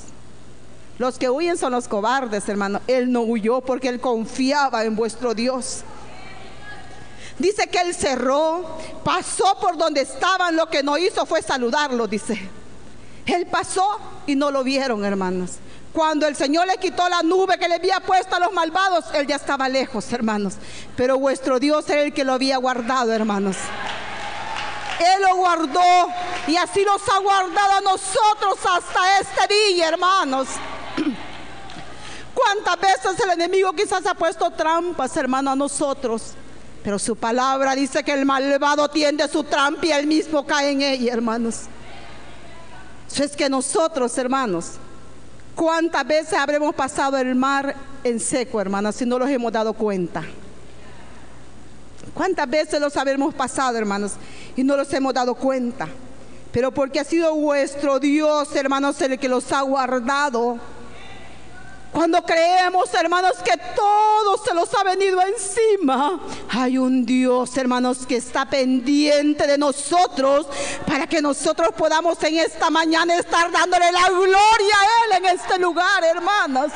Los 0.98 1.18
que 1.18 1.30
huyen 1.30 1.56
son 1.56 1.72
los 1.72 1.88
cobardes, 1.88 2.48
hermano. 2.48 2.80
Él 2.86 3.10
no 3.10 3.22
huyó 3.22 3.60
porque 3.60 3.88
él 3.88 4.00
confiaba 4.00 4.84
en 4.84 4.96
vuestro 4.96 5.34
Dios. 5.34 5.84
Dice 7.42 7.66
que 7.66 7.80
él 7.80 7.92
cerró, 7.92 8.64
pasó 9.02 9.58
por 9.60 9.76
donde 9.76 10.02
estaban, 10.02 10.54
lo 10.54 10.70
que 10.70 10.84
no 10.84 10.96
hizo 10.96 11.26
fue 11.26 11.42
saludarlo, 11.42 12.06
dice. 12.06 12.40
Él 13.26 13.46
pasó 13.46 13.98
y 14.28 14.36
no 14.36 14.52
lo 14.52 14.62
vieron, 14.62 15.04
hermanos. 15.04 15.54
Cuando 15.92 16.28
el 16.28 16.36
Señor 16.36 16.68
le 16.68 16.76
quitó 16.76 17.08
la 17.08 17.20
nube 17.24 17.58
que 17.58 17.66
le 17.66 17.74
había 17.74 17.98
puesto 17.98 18.36
a 18.36 18.38
los 18.38 18.52
malvados, 18.52 19.06
Él 19.14 19.26
ya 19.26 19.34
estaba 19.34 19.68
lejos, 19.68 20.12
hermanos. 20.12 20.54
Pero 20.96 21.18
vuestro 21.18 21.58
Dios 21.58 21.90
era 21.90 22.02
el 22.02 22.14
que 22.14 22.22
lo 22.22 22.32
había 22.32 22.58
guardado, 22.58 23.12
hermanos. 23.12 23.56
Él 25.00 25.22
lo 25.22 25.34
guardó 25.34 26.12
y 26.46 26.54
así 26.54 26.84
nos 26.84 27.02
ha 27.08 27.18
guardado 27.18 27.72
a 27.72 27.80
nosotros 27.80 28.56
hasta 28.64 29.18
este 29.18 29.52
día, 29.52 29.88
hermanos. 29.88 30.46
¿Cuántas 32.34 32.80
veces 32.80 33.18
el 33.18 33.30
enemigo 33.32 33.72
quizás 33.72 34.06
ha 34.06 34.14
puesto 34.14 34.48
trampas, 34.52 35.16
hermano, 35.16 35.50
a 35.50 35.56
nosotros? 35.56 36.36
Pero 36.82 36.98
su 36.98 37.16
palabra 37.16 37.74
dice 37.74 38.02
que 38.02 38.12
el 38.12 38.26
malvado 38.26 38.88
tiende 38.88 39.28
su 39.28 39.44
trampa 39.44 39.86
y 39.86 39.92
él 39.92 40.06
mismo 40.06 40.44
cae 40.44 40.70
en 40.70 40.82
ella, 40.82 41.12
hermanos. 41.12 41.62
Eso 43.10 43.24
es 43.24 43.36
que 43.36 43.48
nosotros, 43.48 44.16
hermanos, 44.18 44.72
¿Cuántas 45.54 46.06
veces 46.06 46.32
habremos 46.32 46.74
pasado 46.74 47.18
el 47.18 47.34
mar 47.34 47.74
en 48.02 48.18
seco, 48.18 48.60
hermanos, 48.60 48.96
si 48.96 49.04
no 49.04 49.18
los 49.18 49.28
hemos 49.28 49.52
dado 49.52 49.74
cuenta? 49.74 50.24
¿Cuántas 52.14 52.48
veces 52.48 52.80
los 52.80 52.96
habremos 52.96 53.34
pasado, 53.34 53.76
hermanos, 53.76 54.12
y 54.56 54.64
no 54.64 54.76
los 54.76 54.92
hemos 54.92 55.12
dado 55.12 55.34
cuenta? 55.34 55.88
Pero 56.52 56.72
porque 56.72 57.00
ha 57.00 57.04
sido 57.04 57.34
vuestro 57.34 58.00
Dios, 58.00 58.54
hermanos, 58.56 59.00
el 59.02 59.18
que 59.18 59.28
los 59.28 59.52
ha 59.52 59.60
guardado 59.62 60.58
cuando 61.92 62.22
creemos, 62.22 62.92
hermanos, 62.94 63.34
que 63.44 63.52
todo 63.76 64.38
se 64.38 64.54
los 64.54 64.72
ha 64.74 64.82
venido 64.82 65.20
encima, 65.20 66.20
hay 66.48 66.78
un 66.78 67.04
Dios, 67.04 67.54
hermanos, 67.58 68.06
que 68.06 68.16
está 68.16 68.46
pendiente 68.46 69.46
de 69.46 69.58
nosotros 69.58 70.46
para 70.86 71.06
que 71.06 71.20
nosotros 71.20 71.68
podamos 71.76 72.22
en 72.22 72.38
esta 72.38 72.70
mañana 72.70 73.16
estar 73.16 73.52
dándole 73.52 73.92
la 73.92 74.08
gloria 74.08 74.74
a 74.80 75.16
Él 75.18 75.24
en 75.24 75.38
este 75.38 75.58
lugar, 75.58 76.02
hermanos. 76.02 76.72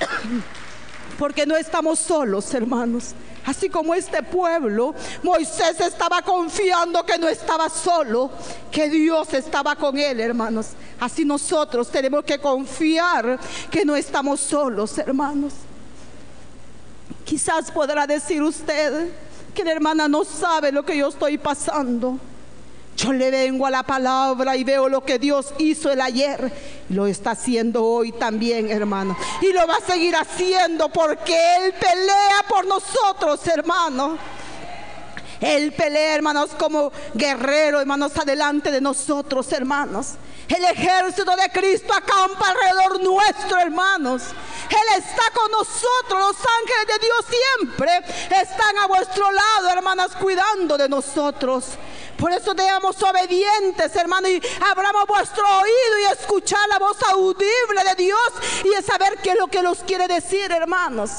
Porque 1.18 1.44
no 1.44 1.54
estamos 1.54 1.98
solos, 1.98 2.52
hermanos. 2.54 3.14
Así 3.44 3.68
como 3.68 3.94
este 3.94 4.22
pueblo, 4.22 4.94
Moisés 5.22 5.78
estaba 5.80 6.22
confiando 6.22 7.04
que 7.04 7.18
no 7.18 7.28
estaba 7.28 7.68
solo, 7.68 8.30
que 8.70 8.88
Dios 8.88 9.34
estaba 9.34 9.74
con 9.76 9.98
él, 9.98 10.20
hermanos. 10.20 10.68
Así 11.02 11.24
nosotros 11.24 11.90
tenemos 11.90 12.22
que 12.22 12.38
confiar 12.38 13.36
que 13.72 13.84
no 13.84 13.96
estamos 13.96 14.38
solos, 14.38 14.96
hermanos. 14.98 15.52
Quizás 17.24 17.72
podrá 17.72 18.06
decir 18.06 18.40
usted 18.40 19.10
que 19.52 19.64
la 19.64 19.72
hermana 19.72 20.06
no 20.06 20.22
sabe 20.22 20.70
lo 20.70 20.84
que 20.84 20.96
yo 20.96 21.08
estoy 21.08 21.38
pasando. 21.38 22.20
Yo 22.96 23.12
le 23.12 23.32
vengo 23.32 23.66
a 23.66 23.70
la 23.72 23.82
palabra 23.82 24.56
y 24.56 24.62
veo 24.62 24.88
lo 24.88 25.02
que 25.02 25.18
Dios 25.18 25.52
hizo 25.58 25.90
el 25.90 26.00
ayer. 26.00 26.52
Lo 26.90 27.08
está 27.08 27.32
haciendo 27.32 27.84
hoy 27.84 28.12
también, 28.12 28.70
hermano. 28.70 29.16
Y 29.40 29.52
lo 29.52 29.66
va 29.66 29.78
a 29.78 29.84
seguir 29.84 30.14
haciendo 30.14 30.88
porque 30.88 31.34
Él 31.56 31.74
pelea 31.80 32.44
por 32.48 32.64
nosotros, 32.64 33.44
hermano. 33.48 34.18
Él 35.40 35.72
pelea, 35.72 36.14
hermanos, 36.14 36.50
como 36.56 36.92
guerrero, 37.12 37.80
hermanos, 37.80 38.16
adelante 38.16 38.70
de 38.70 38.80
nosotros, 38.80 39.50
hermanos. 39.50 40.14
El 40.48 40.64
ejército 40.64 41.34
de 41.36 41.48
Cristo 41.50 41.92
acampa 41.92 42.48
alrededor 42.48 43.02
nuestro, 43.02 43.58
hermanos. 43.58 44.22
Él 44.68 44.98
está 44.98 45.22
con 45.34 45.50
nosotros. 45.50 46.20
Los 46.20 46.36
ángeles 46.36 46.86
de 46.88 47.06
Dios 47.06 47.24
siempre 47.28 47.98
están 48.40 48.78
a 48.78 48.86
vuestro 48.86 49.30
lado, 49.30 49.70
hermanas, 49.70 50.12
cuidando 50.16 50.76
de 50.76 50.88
nosotros. 50.88 51.64
Por 52.16 52.32
eso 52.32 52.54
seamos 52.56 53.02
obedientes, 53.02 53.96
hermano, 53.96 54.28
y 54.28 54.40
abramos 54.70 55.06
vuestro 55.06 55.44
oído 55.44 55.98
y 56.00 56.12
escuchar 56.12 56.68
la 56.68 56.78
voz 56.78 56.96
audible 57.10 57.84
de 57.84 57.94
Dios 57.96 58.32
y 58.64 58.82
saber 58.82 59.18
qué 59.22 59.30
es 59.30 59.38
lo 59.38 59.48
que 59.48 59.62
nos 59.62 59.78
quiere 59.78 60.06
decir, 60.06 60.50
hermanos. 60.52 61.10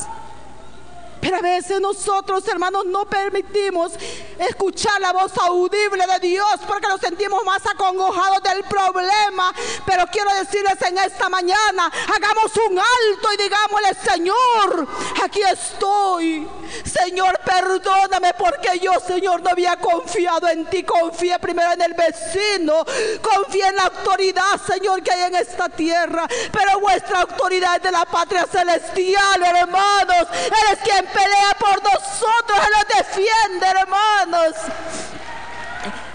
Pero 1.24 1.38
a 1.38 1.42
veces 1.42 1.80
nosotros, 1.80 2.46
hermanos, 2.50 2.86
no 2.86 3.06
permitimos 3.06 3.94
escuchar 4.38 5.00
la 5.00 5.14
voz 5.14 5.32
audible 5.38 6.06
de 6.06 6.28
Dios 6.28 6.60
porque 6.68 6.86
nos 6.90 7.00
sentimos 7.00 7.46
más 7.46 7.66
acongojados 7.66 8.44
del 8.44 8.62
problema. 8.66 9.54
Pero 9.86 10.06
quiero 10.12 10.30
decirles 10.36 10.82
en 10.82 10.98
esta 10.98 11.30
mañana, 11.30 11.90
hagamos 12.14 12.52
un 12.70 12.78
alto 12.78 13.34
y 13.34 13.38
digámosle, 13.38 13.94
Señor, 14.12 14.88
aquí 15.24 15.40
estoy. 15.44 16.46
Señor, 16.84 17.40
perdóname 17.46 18.34
porque 18.34 18.80
yo, 18.80 18.92
Señor, 19.08 19.42
no 19.42 19.52
había 19.52 19.78
confiado 19.78 20.50
en 20.50 20.66
ti. 20.66 20.84
Confié 20.84 21.40
primero 21.40 21.72
en 21.72 21.84
el 21.84 21.94
vecino. 21.94 22.84
Confié 23.22 23.68
en 23.68 23.78
la 23.78 23.84
autoridad, 23.84 24.60
Señor, 24.68 25.02
que 25.02 25.12
hay 25.12 25.24
en 25.24 25.36
esta 25.36 25.70
tierra. 25.70 26.28
Pero 26.52 26.82
vuestra 26.82 27.22
autoridad 27.22 27.78
es 27.78 27.84
de 27.84 27.92
la 27.92 28.04
patria 28.04 28.46
celestial, 28.52 29.42
hermanos. 29.42 30.28
Él 30.34 30.74
es 30.74 30.80
quien 30.80 31.13
pelea 31.14 31.56
por 31.60 31.84
nosotros, 31.84 32.58
Él 32.58 32.74
nos 32.78 33.06
defiende, 33.06 33.68
hermanos. 33.68 34.56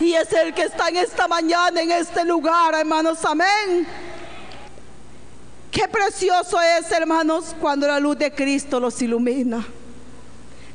Y 0.01 0.15
es 0.15 0.33
el 0.33 0.55
que 0.55 0.63
está 0.63 0.89
en 0.89 0.97
esta 0.97 1.29
mañana, 1.29 1.81
en 1.81 1.93
este 1.93 2.25
lugar, 2.25 2.75
hermanos. 2.75 3.25
Amén. 3.25 3.87
Qué 5.71 5.87
precioso 5.89 6.61
es, 6.61 6.91
hermanos, 6.93 7.55
cuando 7.61 7.87
la 7.87 8.01
luz 8.01 8.19
de 8.19 8.33
Cristo 8.33 8.81
los 8.81 9.01
ilumina. 9.03 9.65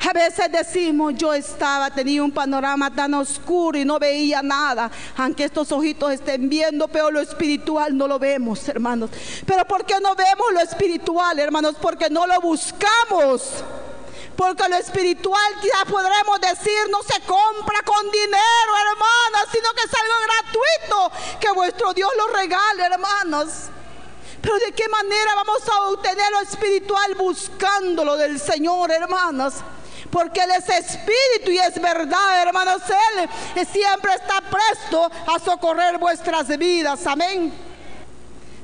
A 0.08 0.12
veces 0.12 0.52
decimos, 0.52 1.14
yo 1.16 1.34
estaba, 1.34 1.90
tenía 1.90 2.22
un 2.22 2.32
panorama 2.32 2.94
tan 2.94 3.14
oscuro 3.14 3.78
y 3.80 3.86
no 3.86 3.98
veía 4.00 4.42
nada. 4.42 4.92
Aunque 5.16 5.46
estos 5.46 5.72
ojitos 5.72 6.12
estén 6.12 6.50
viendo, 6.50 6.90
pero 6.90 7.10
lo 7.10 7.22
espiritual 7.22 7.96
no 7.96 8.08
lo 8.08 8.20
vemos, 8.20 8.68
hermanos. 8.68 9.10
Pero 9.46 9.66
¿por 9.66 9.86
qué 9.86 9.96
no 10.02 10.14
vemos 10.14 10.52
lo 10.52 10.60
espiritual, 10.60 11.40
hermanos? 11.40 11.76
Porque 11.82 12.10
no 12.10 12.28
lo 12.28 12.42
buscamos. 12.42 13.64
Porque 14.36 14.68
lo 14.68 14.76
espiritual 14.78 15.54
ya 15.62 15.86
podremos 15.86 16.42
decir 16.42 16.90
no 16.90 17.04
se 17.04 17.20
compra 17.22 17.82
con 17.84 18.12
dinero, 18.12 18.72
hermanos, 18.92 19.50
sino 19.52 19.72
que 19.74 19.84
es 19.84 19.94
algo 19.94 20.14
gratuito 20.26 21.40
que 21.40 21.52
vuestro 21.52 21.94
Dios 21.94 22.10
lo 22.18 22.28
regale, 22.28 22.84
hermanos. 22.84 23.50
Pero 24.42 24.58
de 24.58 24.72
qué 24.74 24.90
manera 24.90 25.36
vamos 25.36 25.68
a 25.70 25.82
obtener 25.90 26.32
lo 26.32 26.42
espiritual 26.42 27.16
buscándolo 27.16 28.18
del 28.18 28.40
Señor, 28.40 28.92
hermanos 28.92 29.56
porque 30.14 30.42
Él 30.42 30.52
es 30.52 30.70
espíritu 30.70 31.50
y 31.50 31.58
es 31.58 31.82
verdad, 31.82 32.44
hermanos. 32.44 32.84
Él 33.56 33.68
siempre 33.68 34.14
está 34.14 34.42
presto 34.42 35.10
a 35.26 35.40
socorrer 35.40 35.98
vuestras 35.98 36.56
vidas. 36.56 37.08
Amén. 37.08 37.73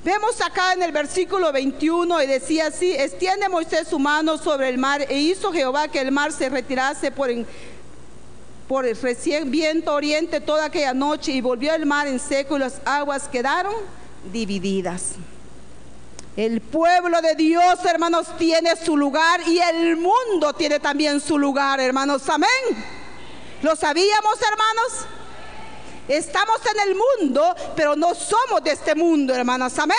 Vemos 0.03 0.39
acá 0.39 0.73
en 0.73 0.81
el 0.83 0.93
versículo 0.93 1.51
21 1.51 2.23
y 2.23 2.27
decía 2.27 2.67
así, 2.67 2.93
extiende 2.93 3.49
Moisés 3.49 3.88
su 3.89 3.99
mano 3.99 4.38
sobre 4.38 4.69
el 4.69 4.77
mar 4.77 5.05
e 5.09 5.17
hizo 5.17 5.51
Jehová 5.51 5.89
que 5.89 5.99
el 5.99 6.12
mar 6.12 6.31
se 6.31 6.47
retirase 6.47 7.12
por, 7.12 7.29
por 8.67 8.85
el 8.85 8.95
recién 8.95 9.51
viento 9.51 9.93
oriente 9.93 10.39
toda 10.39 10.65
aquella 10.65 10.93
noche 10.93 11.33
y 11.33 11.41
volvió 11.41 11.73
el 11.73 11.85
mar 11.85 12.07
en 12.07 12.19
seco 12.19 12.55
y 12.55 12.59
las 12.59 12.79
aguas 12.85 13.27
quedaron 13.27 13.73
divididas. 14.31 15.15
El 16.38 16.62
pueblo 16.62 17.21
de 17.21 17.35
Dios, 17.35 17.83
hermanos, 17.83 18.38
tiene 18.38 18.77
su 18.77 18.95
lugar 18.95 19.41
y 19.45 19.59
el 19.59 19.97
mundo 19.97 20.53
tiene 20.53 20.79
también 20.79 21.19
su 21.19 21.38
lugar, 21.38 21.81
hermanos. 21.81 22.29
Amén. 22.29 22.49
¿Lo 23.62 23.75
sabíamos, 23.75 24.35
hermanos? 24.49 25.18
Estamos 26.10 26.60
en 26.65 26.89
el 26.89 26.95
mundo, 26.95 27.56
pero 27.76 27.95
no 27.95 28.15
somos 28.15 28.63
de 28.63 28.72
este 28.72 28.95
mundo, 28.95 29.32
hermanos. 29.36 29.78
Amén. 29.78 29.98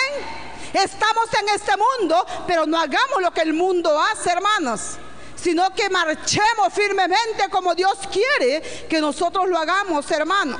Estamos 0.73 1.25
en 1.39 1.47
este 1.55 1.71
mundo, 1.77 2.25
pero 2.45 2.65
no 2.65 2.77
hagamos 2.77 3.21
lo 3.21 3.31
que 3.31 3.39
el 3.39 3.53
mundo 3.53 3.97
hace, 3.97 4.29
hermanos. 4.29 4.97
Sino 5.37 5.73
que 5.73 5.89
marchemos 5.89 6.73
firmemente 6.73 7.49
como 7.49 7.73
Dios 7.73 7.97
quiere 8.11 8.61
que 8.89 8.99
nosotros 8.99 9.47
lo 9.47 9.57
hagamos, 9.57 10.11
hermanos. 10.11 10.59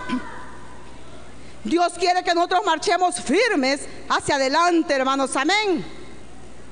Dios 1.65 1.93
quiere 1.99 2.23
que 2.23 2.33
nosotros 2.33 2.61
marchemos 2.65 3.19
firmes 3.19 3.81
hacia 4.07 4.35
adelante, 4.35 4.93
hermanos. 4.93 5.35
Amén. 5.35 5.85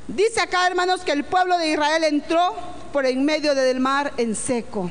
Dice 0.07 0.39
acá, 0.39 0.65
hermanos, 0.65 1.01
que 1.01 1.11
el 1.11 1.25
pueblo 1.25 1.57
de 1.57 1.67
Israel 1.67 2.05
entró 2.05 2.55
por 2.93 3.05
en 3.05 3.25
medio 3.25 3.53
del 3.53 3.81
mar 3.81 4.13
en 4.15 4.33
seco. 4.37 4.89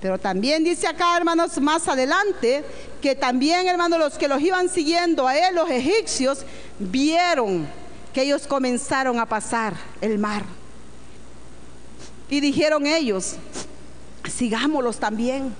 Pero 0.00 0.18
también 0.18 0.64
dice 0.64 0.86
acá, 0.86 1.16
hermanos, 1.16 1.60
más 1.60 1.86
adelante, 1.86 2.64
que 3.02 3.14
también, 3.14 3.66
hermanos, 3.66 3.98
los 3.98 4.18
que 4.18 4.28
los 4.28 4.40
iban 4.40 4.68
siguiendo 4.68 5.28
a 5.28 5.36
él, 5.36 5.54
los 5.54 5.68
egipcios, 5.70 6.44
vieron 6.78 7.68
que 8.14 8.22
ellos 8.22 8.46
comenzaron 8.46 9.18
a 9.18 9.26
pasar 9.26 9.74
el 10.00 10.18
mar. 10.18 10.44
Y 12.30 12.40
dijeron 12.40 12.86
ellos, 12.86 13.36
sigámoslos 14.28 14.98
también. 14.98 15.54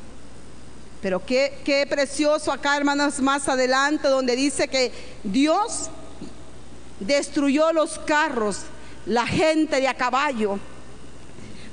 Pero 1.02 1.24
qué, 1.24 1.86
precioso 1.88 2.52
acá, 2.52 2.76
hermanos, 2.76 3.20
más 3.20 3.48
adelante, 3.48 4.08
donde 4.08 4.36
dice 4.36 4.68
que 4.68 4.92
Dios 5.24 5.90
destruyó 6.98 7.72
los 7.72 7.98
carros, 7.98 8.62
la 9.06 9.26
gente 9.26 9.80
de 9.80 9.88
a 9.88 9.94
caballo. 9.94 10.58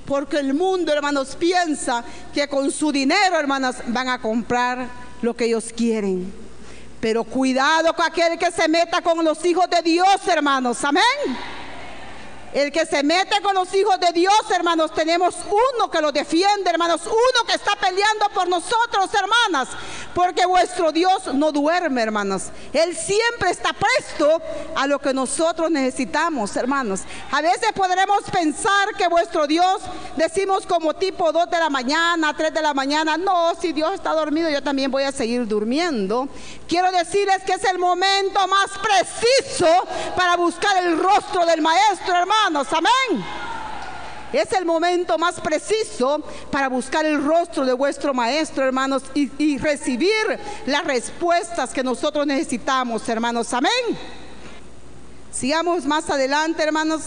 Porque 0.07 0.37
el 0.37 0.53
mundo, 0.53 0.93
hermanos, 0.93 1.35
piensa 1.37 2.03
que 2.33 2.47
con 2.47 2.71
su 2.71 2.91
dinero, 2.91 3.37
hermanas, 3.37 3.83
van 3.87 4.07
a 4.07 4.21
comprar 4.21 4.87
lo 5.21 5.35
que 5.35 5.45
ellos 5.45 5.73
quieren. 5.75 6.33
Pero 7.01 7.25
cuidado 7.25 7.93
con 7.93 8.05
aquel 8.05 8.39
que 8.39 8.49
se 8.49 8.67
meta 8.69 9.01
con 9.01 9.23
los 9.23 9.43
hijos 9.43 9.69
de 9.69 9.81
Dios, 9.81 10.27
hermanos. 10.27 10.83
Amén. 10.83 11.56
El 12.53 12.71
que 12.71 12.85
se 12.85 13.03
mete 13.03 13.41
con 13.41 13.53
los 13.55 13.73
hijos 13.73 13.99
de 13.99 14.11
Dios, 14.13 14.33
hermanos, 14.51 14.93
tenemos 14.93 15.35
uno 15.45 15.91
que 15.91 16.01
lo 16.01 16.11
defiende, 16.11 16.69
hermanos, 16.69 17.01
uno 17.05 17.47
que 17.47 17.53
está 17.53 17.75
peleando 17.75 18.29
por 18.33 18.47
nosotros, 18.47 19.09
hermanas, 19.13 19.69
porque 20.13 20.45
vuestro 20.45 20.91
Dios 20.91 21.33
no 21.33 21.51
duerme, 21.51 22.01
hermanos. 22.01 22.43
Él 22.71 22.95
siempre 22.95 23.51
está 23.51 23.73
presto 23.73 24.41
a 24.75 24.87
lo 24.87 24.99
que 24.99 25.13
nosotros 25.13 25.69
necesitamos, 25.69 26.55
hermanos. 26.55 27.01
A 27.31 27.41
veces 27.41 27.71
podremos 27.75 28.23
pensar 28.31 28.95
que 28.97 29.07
vuestro 29.07 29.45
Dios, 29.45 29.81
decimos 30.15 30.65
como 30.65 30.93
tipo 30.93 31.31
2 31.31 31.49
de 31.49 31.59
la 31.59 31.69
mañana, 31.69 32.35
3 32.35 32.53
de 32.53 32.61
la 32.61 32.73
mañana, 32.73 33.17
no, 33.17 33.53
si 33.59 33.73
Dios 33.73 33.93
está 33.93 34.13
dormido, 34.13 34.49
yo 34.49 34.63
también 34.63 34.89
voy 34.89 35.03
a 35.03 35.11
seguir 35.11 35.45
durmiendo. 35.47 36.29
Quiero 36.67 36.91
decirles 36.91 37.43
que 37.45 37.53
es 37.53 37.63
el 37.65 37.77
momento 37.77 38.47
más 38.47 38.71
preciso 38.79 39.67
para 40.15 40.35
buscar 40.37 40.77
el 40.77 40.97
rostro 40.97 41.45
del 41.45 41.61
Maestro, 41.61 42.15
hermano 42.47 42.65
amén. 42.71 43.25
Es 44.31 44.51
el 44.53 44.65
momento 44.65 45.17
más 45.17 45.39
preciso 45.39 46.21
para 46.51 46.69
buscar 46.69 47.05
el 47.05 47.23
rostro 47.23 47.65
de 47.65 47.73
vuestro 47.73 48.13
maestro, 48.13 48.65
hermanos, 48.65 49.03
y, 49.13 49.31
y, 49.37 49.57
recibir 49.57 50.11
las 50.65 50.83
respuestas 50.83 51.73
que 51.73 51.83
nosotros 51.83 52.27
necesitamos, 52.27 53.07
hermanos. 53.07 53.53
Amén. 53.53 53.71
Sigamos 55.31 55.85
más 55.85 56.09
adelante, 56.09 56.63
hermanos. 56.63 57.03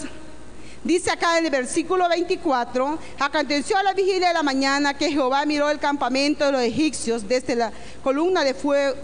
Dice 0.83 1.11
acá 1.11 1.37
en 1.37 1.45
el 1.45 1.51
versículo 1.51 2.09
24, 2.09 2.97
aconteció 3.19 3.77
a 3.77 3.83
la 3.83 3.93
vigilia 3.93 4.29
de 4.29 4.33
la 4.33 4.43
mañana 4.43 4.95
que 4.95 5.11
Jehová 5.11 5.45
miró 5.45 5.69
el 5.69 5.77
campamento 5.77 6.45
de 6.45 6.51
los 6.51 6.61
egipcios 6.61 7.27
desde 7.27 7.55
la 7.55 7.71
columna 8.03 8.43
de 8.43 8.55
fuego 8.55 8.95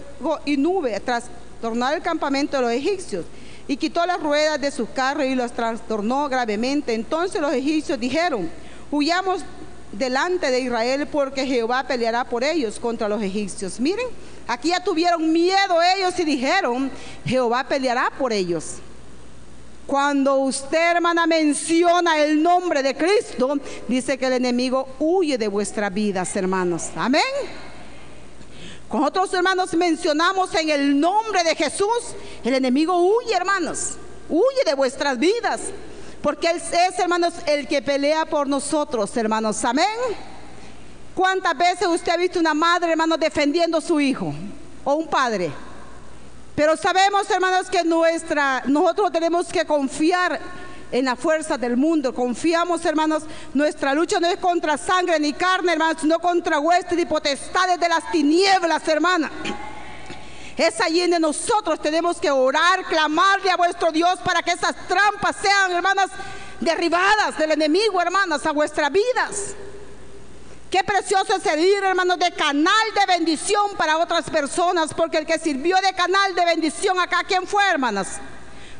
y 0.44 0.56
nube, 0.56 0.98
tras 1.00 1.24
tornar 1.60 1.94
el 1.94 2.02
campamento 2.02 2.56
de 2.56 2.62
los 2.62 2.72
egipcios 2.72 3.24
y 3.68 3.76
quitó 3.76 4.04
las 4.06 4.20
ruedas 4.20 4.60
de 4.60 4.70
sus 4.70 4.88
carros 4.88 5.26
y 5.26 5.34
los 5.34 5.52
trastornó 5.52 6.28
gravemente. 6.28 6.94
Entonces 6.94 7.40
los 7.40 7.52
egipcios 7.52 8.00
dijeron, 8.00 8.50
huyamos 8.90 9.42
delante 9.92 10.50
de 10.50 10.60
Israel 10.60 11.06
porque 11.06 11.46
Jehová 11.46 11.84
peleará 11.86 12.24
por 12.24 12.42
ellos 12.42 12.80
contra 12.80 13.08
los 13.08 13.22
egipcios. 13.22 13.78
Miren, 13.78 14.06
aquí 14.46 14.70
ya 14.70 14.82
tuvieron 14.82 15.30
miedo 15.30 15.80
ellos 15.96 16.18
y 16.18 16.24
dijeron, 16.24 16.90
Jehová 17.26 17.64
peleará 17.64 18.10
por 18.18 18.32
ellos. 18.32 18.76
Cuando 19.86 20.36
usted, 20.36 20.96
hermana, 20.96 21.26
menciona 21.26 22.18
el 22.18 22.42
nombre 22.42 22.82
de 22.82 22.94
Cristo, 22.94 23.58
dice 23.86 24.18
que 24.18 24.26
el 24.26 24.34
enemigo 24.34 24.88
huye 24.98 25.38
de 25.38 25.48
vuestras 25.48 25.92
vidas, 25.92 26.34
hermanos. 26.36 26.88
Amén. 26.94 27.22
Con 28.88 29.04
otros 29.04 29.32
hermanos 29.34 29.74
mencionamos 29.74 30.54
en 30.54 30.70
el 30.70 30.98
nombre 30.98 31.44
de 31.44 31.54
Jesús, 31.54 32.14
el 32.42 32.54
enemigo 32.54 32.96
huye, 32.96 33.34
hermanos, 33.34 33.96
huye 34.30 34.64
de 34.64 34.74
vuestras 34.74 35.18
vidas, 35.18 35.60
porque 36.22 36.48
Él 36.48 36.56
es, 36.56 36.98
hermanos, 36.98 37.34
el 37.46 37.68
que 37.68 37.82
pelea 37.82 38.24
por 38.24 38.48
nosotros, 38.48 39.14
hermanos. 39.16 39.62
Amén. 39.64 39.86
¿Cuántas 41.14 41.56
veces 41.58 41.86
usted 41.86 42.12
ha 42.12 42.16
visto 42.16 42.38
una 42.38 42.54
madre, 42.54 42.92
hermanos, 42.92 43.20
defendiendo 43.20 43.76
a 43.76 43.82
su 43.82 44.00
hijo 44.00 44.32
o 44.84 44.94
un 44.94 45.06
padre? 45.06 45.52
Pero 46.54 46.76
sabemos, 46.76 47.28
hermanos, 47.30 47.68
que 47.68 47.84
nuestra, 47.84 48.62
nosotros 48.66 49.12
tenemos 49.12 49.48
que 49.48 49.66
confiar 49.66 50.40
en 50.90 51.04
la 51.04 51.16
fuerza 51.16 51.58
del 51.58 51.76
mundo. 51.76 52.14
Confiamos, 52.14 52.84
hermanos, 52.84 53.22
nuestra 53.54 53.94
lucha 53.94 54.20
no 54.20 54.28
es 54.28 54.38
contra 54.38 54.76
sangre 54.76 55.18
ni 55.18 55.32
carne, 55.32 55.72
hermanos, 55.72 55.98
sino 56.00 56.18
contra 56.18 56.58
huestes 56.58 56.98
y 56.98 57.06
potestades 57.06 57.78
de 57.78 57.88
las 57.88 58.10
tinieblas, 58.10 58.86
hermana. 58.88 59.30
Es 60.56 60.80
allí 60.80 61.02
donde 61.02 61.20
nosotros 61.20 61.80
tenemos 61.80 62.18
que 62.18 62.30
orar, 62.30 62.84
clamarle 62.84 63.50
a 63.50 63.56
vuestro 63.56 63.92
Dios 63.92 64.18
para 64.24 64.42
que 64.42 64.50
esas 64.50 64.74
trampas 64.88 65.36
sean, 65.40 65.72
hermanas, 65.72 66.10
derribadas 66.58 67.38
del 67.38 67.52
enemigo, 67.52 68.00
hermanas, 68.02 68.44
a 68.44 68.50
vuestras 68.50 68.90
vidas. 68.90 69.54
Qué 70.68 70.82
precioso 70.84 71.36
es 71.36 71.42
servir, 71.42 71.82
hermanos, 71.82 72.18
de 72.18 72.32
canal 72.32 72.74
de 72.94 73.06
bendición 73.06 73.76
para 73.76 73.98
otras 73.98 74.28
personas, 74.28 74.92
porque 74.92 75.18
el 75.18 75.26
que 75.26 75.38
sirvió 75.38 75.76
de 75.76 75.94
canal 75.94 76.34
de 76.34 76.44
bendición 76.44 76.98
acá, 77.00 77.22
¿quién 77.26 77.46
fue, 77.46 77.62
hermanas? 77.70 78.18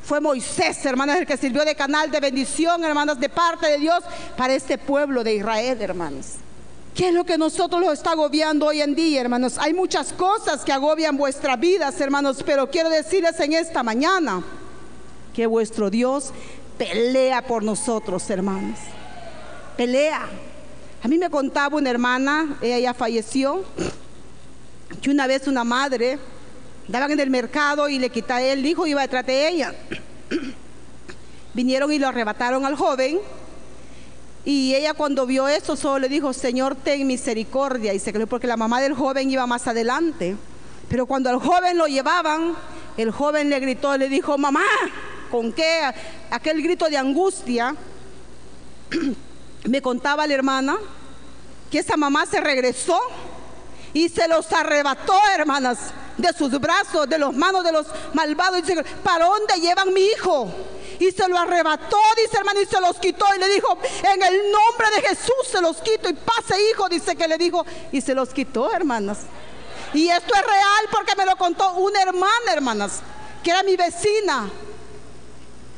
Fue 0.09 0.23
Moisés, 0.23 0.83
hermanas, 0.87 1.19
el 1.19 1.27
que 1.27 1.37
sirvió 1.37 1.67
de 1.67 1.75
canal 1.75 2.11
de 2.11 2.19
bendición, 2.19 2.83
hermanas, 2.83 3.21
de 3.21 3.29
parte 3.29 3.67
de 3.69 3.77
Dios 3.77 4.03
para 4.39 4.55
este 4.55 4.79
pueblo 4.79 5.23
de 5.23 5.35
Israel, 5.35 5.77
hermanos. 5.83 6.37
¿Qué 6.95 7.09
es 7.09 7.15
lo 7.15 7.27
que 7.27 7.37
nosotros 7.37 7.79
lo 7.79 7.93
está 7.93 8.13
agobiando 8.13 8.65
hoy 8.65 8.81
en 8.81 8.95
día, 8.95 9.21
hermanos? 9.21 9.59
Hay 9.59 9.75
muchas 9.75 10.15
cosas 10.15 10.65
que 10.65 10.73
agobian 10.73 11.19
vuestras 11.19 11.61
vidas, 11.61 12.01
hermanos, 12.01 12.43
pero 12.43 12.71
quiero 12.71 12.89
decirles 12.89 13.39
en 13.39 13.53
esta 13.53 13.83
mañana 13.83 14.43
que 15.35 15.47
vuestro 15.47 15.91
Dios 15.91 16.33
pelea 16.79 17.47
por 17.47 17.63
nosotros, 17.63 18.31
hermanos. 18.31 18.79
Pelea. 19.77 20.27
A 21.03 21.09
mí 21.09 21.19
me 21.19 21.29
contaba 21.29 21.77
una 21.77 21.91
hermana, 21.91 22.57
ella 22.63 22.79
ya 22.79 22.95
falleció, 22.95 23.63
que 25.03 25.11
una 25.11 25.27
vez 25.27 25.47
una 25.47 25.65
madre 25.65 26.19
daban 26.89 27.13
en 27.13 27.21
el 27.21 27.31
mercado 27.31 27.89
y 27.89 27.99
le 27.99 28.11
quitaba 28.11 28.43
el 28.43 28.65
hijo 28.65 28.87
y 28.87 28.91
iba 28.91 29.03
detrás 29.03 29.27
de 29.27 29.49
ella. 29.49 29.75
Vinieron 31.55 31.93
y 31.93 31.99
lo 31.99 32.09
arrebataron 32.09 32.65
al 32.65 32.75
joven 32.75 33.21
y 34.45 34.75
ella 34.75 34.95
cuando 34.95 35.27
vio 35.27 35.47
eso 35.47 35.77
solo 35.77 35.99
le 35.99 36.09
dijo, 36.09 36.33
Señor, 36.33 36.75
ten 36.75 37.07
misericordia. 37.07 37.93
Y 37.93 37.99
se 37.99 38.13
creyó 38.13 38.27
porque 38.27 38.47
la 38.47 38.57
mamá 38.57 38.81
del 38.81 38.95
joven 38.95 39.31
iba 39.31 39.47
más 39.47 39.67
adelante. 39.67 40.37
Pero 40.89 41.05
cuando 41.05 41.29
al 41.29 41.39
joven 41.39 41.77
lo 41.77 41.87
llevaban, 41.87 42.55
el 42.97 43.11
joven 43.11 43.51
le 43.51 43.61
gritó, 43.61 43.97
le 43.99 44.09
dijo, 44.09 44.39
mamá, 44.39 44.65
¿con 45.31 45.53
qué? 45.53 45.83
Aquel 46.31 46.63
grito 46.63 46.89
de 46.89 46.97
angustia. 46.97 47.75
Me 49.65 49.83
contaba 49.83 50.27
la 50.27 50.33
hermana 50.33 50.79
que 51.71 51.81
esa 51.81 51.99
mamá 51.99 52.25
se 52.25 52.41
regresó 52.41 52.99
y 53.93 54.09
se 54.09 54.29
los 54.29 54.51
arrebató, 54.53 55.13
hermanas, 55.37 55.93
de 56.19 56.33
sus 56.35 56.51
brazos, 56.61 57.09
de 57.09 57.19
los 57.19 57.35
manos 57.35 57.65
de 57.65 57.73
los 57.73 57.87
malvados. 58.13 58.63
Dice, 58.63 58.85
¿para 59.03 59.25
dónde 59.25 59.55
llevan 59.61 59.93
mi 59.93 60.03
hijo? 60.03 60.49
y 61.01 61.13
se 61.13 61.29
lo 61.29 61.39
arrebató, 61.39 61.97
dice 62.17 62.39
hermano, 62.39 62.61
y 62.61 62.67
se 62.67 62.81
los 62.81 62.99
quitó 62.99 63.25
y 63.37 63.39
le 63.39 63.49
dijo, 63.49 63.79
en 64.03 64.23
el 64.23 64.51
nombre 64.51 64.91
de 64.97 65.09
Jesús 65.09 65.47
se 65.51 65.61
los 65.61 65.77
quito 65.79 66.09
y 66.09 66.13
pase 66.15 66.57
hijo, 66.71 66.89
dice 66.89 67.15
que 67.15 67.29
le 67.29 67.39
dijo, 67.39 67.65
y 67.93 68.01
se 68.01 68.15
los 68.15 68.31
quitó, 68.31 68.73
hermanas. 68.73 69.19
Y 69.95 70.09
esto 70.09 70.35
es 70.35 70.43
real 70.43 70.89
porque 70.91 71.15
me 71.17 71.25
lo 71.25 71.37
contó 71.37 71.75
una 71.75 72.03
hermana, 72.03 72.53
hermanas, 72.53 73.01
que 73.43 73.51
era 73.51 73.63
mi 73.63 73.77
vecina. 73.77 74.51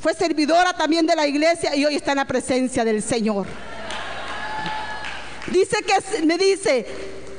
Fue 0.00 0.14
servidora 0.14 0.72
también 0.72 1.06
de 1.06 1.14
la 1.14 1.26
iglesia 1.26 1.76
y 1.76 1.84
hoy 1.84 1.96
está 1.96 2.12
en 2.12 2.18
la 2.18 2.24
presencia 2.24 2.84
del 2.84 3.02
Señor. 3.02 3.46
Dice 5.46 5.76
que 5.82 6.22
me 6.24 6.38
dice, 6.38 6.86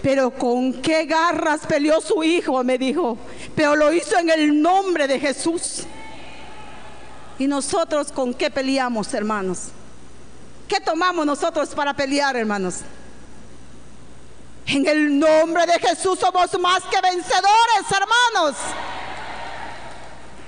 pero 0.02 0.32
con 0.32 0.74
qué 0.82 1.06
garras 1.06 1.62
peleó 1.68 2.02
su 2.02 2.24
hijo, 2.24 2.64
me 2.64 2.78
dijo, 2.78 3.18
pero 3.56 3.76
lo 3.76 3.94
hizo 3.94 4.18
en 4.18 4.30
el 4.30 4.62
nombre 4.62 5.08
de 5.08 5.20
Jesús. 5.20 5.84
¿Y 7.38 7.48
nosotros 7.48 8.12
con 8.12 8.34
qué 8.34 8.50
peleamos, 8.50 9.14
hermanos? 9.14 9.70
¿Qué 10.68 10.80
tomamos 10.80 11.26
nosotros 11.26 11.70
para 11.70 11.94
pelear, 11.94 12.36
hermanos? 12.36 12.80
En 14.68 14.88
el 14.88 15.20
nombre 15.20 15.66
de 15.66 15.80
Jesús 15.80 16.20
somos 16.20 16.60
más 16.60 16.84
que 16.84 17.02
vencedores, 17.02 17.86
hermanos. 17.90 18.56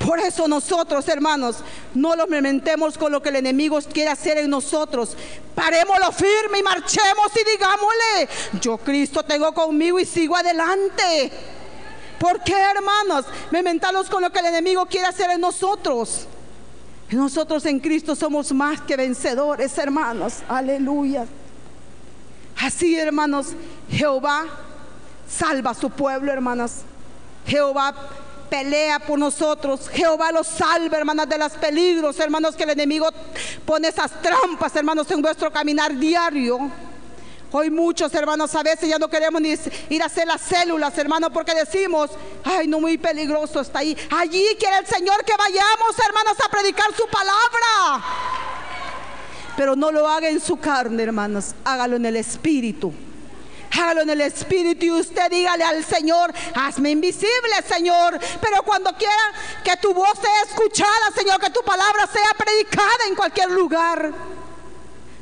Por 0.06 0.20
eso 0.20 0.48
nosotros, 0.48 1.08
hermanos, 1.08 1.58
no 1.94 2.16
lo 2.16 2.28
mementemos 2.28 2.98
con 2.98 3.12
lo 3.12 3.22
que 3.22 3.30
el 3.30 3.38
enemigo 3.38 3.80
quiere 3.94 4.10
hacer 4.10 4.38
en 4.38 4.50
nosotros. 4.50 5.16
Parémoslo 5.56 6.12
firme 6.12 6.60
y 6.60 6.64
marchemos 6.64 7.32
y 7.36 7.52
digámosle, 7.52 8.60
yo 8.60 8.78
Cristo 8.78 9.24
tengo 9.24 9.54
conmigo 9.54 10.00
y 10.00 10.06
sigo 10.06 10.36
adelante. 10.36 11.32
¿Por 12.20 12.44
qué, 12.44 12.54
hermanos? 12.54 13.26
Mementarlos 13.52 14.10
con 14.10 14.22
lo 14.22 14.32
que 14.32 14.40
el 14.40 14.48
enemigo 14.48 14.86
quiere 14.88 15.08
hacer 15.08 15.30
en 15.32 15.42
nosotros. 15.42 16.28
Nosotros 17.10 17.66
en 17.66 17.80
Cristo 17.80 18.16
somos 18.16 18.52
más 18.52 18.82
que 18.82 18.98
vencedores, 18.98 19.78
hermanos. 19.78 20.40
Aleluya. 20.50 21.26
Así, 22.58 22.98
hermanos, 22.98 23.48
Jehová 23.90 24.46
salva 25.30 25.72
a 25.72 25.76
su 25.76 25.90
pueblo, 25.90 26.32
hermanas. 26.32 26.82
Jehová 27.46 27.94
pelea 28.54 29.00
por 29.00 29.18
nosotros. 29.18 29.90
Jehová 29.90 30.32
los 30.32 30.46
salva, 30.46 31.00
hermanas, 31.00 31.28
de 31.28 31.40
los 31.40 31.54
peligros, 31.54 32.20
hermanos, 32.20 32.56
que 32.56 32.62
el 32.62 32.70
enemigo 32.70 33.10
pone 33.66 33.88
esas 33.88 34.22
trampas, 34.22 34.76
hermanos, 34.76 35.10
en 35.10 35.24
vuestro 35.24 35.52
caminar 35.52 35.98
diario. 35.98 36.60
Hoy 37.52 37.72
muchos 37.72 38.14
hermanos 38.14 38.54
a 38.54 38.62
veces 38.62 38.88
ya 38.88 39.00
no 39.00 39.08
queremos 39.08 39.42
ni 39.42 39.56
ir 39.90 40.04
a 40.04 40.06
hacer 40.06 40.28
las 40.28 40.40
células, 40.42 40.96
hermanos, 41.00 41.32
porque 41.34 41.56
decimos, 41.56 42.12
ay, 42.44 42.68
no 42.68 42.80
muy 42.80 43.00
peligroso 43.00 43.60
está 43.60 43.80
ahí. 43.80 43.98
Allí 44.12 44.46
quiere 44.60 44.78
el 44.78 44.86
Señor 44.86 45.26
que 45.26 45.34
vayamos, 45.36 45.98
hermanos, 46.08 46.36
a 46.46 46.50
predicar 46.50 46.94
su 46.96 47.08
palabra. 47.08 48.06
Pero 49.58 49.76
no 49.76 49.92
lo 49.92 50.08
haga 50.08 50.30
en 50.30 50.40
su 50.40 50.58
carne, 50.58 51.02
hermanos, 51.02 51.56
hágalo 51.66 51.96
en 51.96 52.06
el 52.06 52.18
espíritu. 52.18 52.94
Hágalo 53.74 54.02
en 54.02 54.10
el 54.12 54.22
espíritu 54.22 54.86
y 54.86 54.92
usted 54.92 55.30
dígale 55.32 55.64
al 55.64 55.84
Señor, 55.84 56.34
hazme 56.54 56.92
invisible, 56.92 57.54
Señor. 57.68 58.20
Pero 58.40 58.64
cuando 58.64 58.94
quiera 58.94 59.14
que 59.64 59.76
tu 59.78 59.94
voz 59.94 60.14
sea 60.22 60.44
escuchada, 60.48 61.12
Señor, 61.16 61.40
que 61.40 61.50
tu 61.50 61.62
palabra 61.62 62.08
sea 62.08 62.30
predicada 62.38 63.08
en 63.08 63.16
cualquier 63.16 63.52
lugar. 63.52 64.12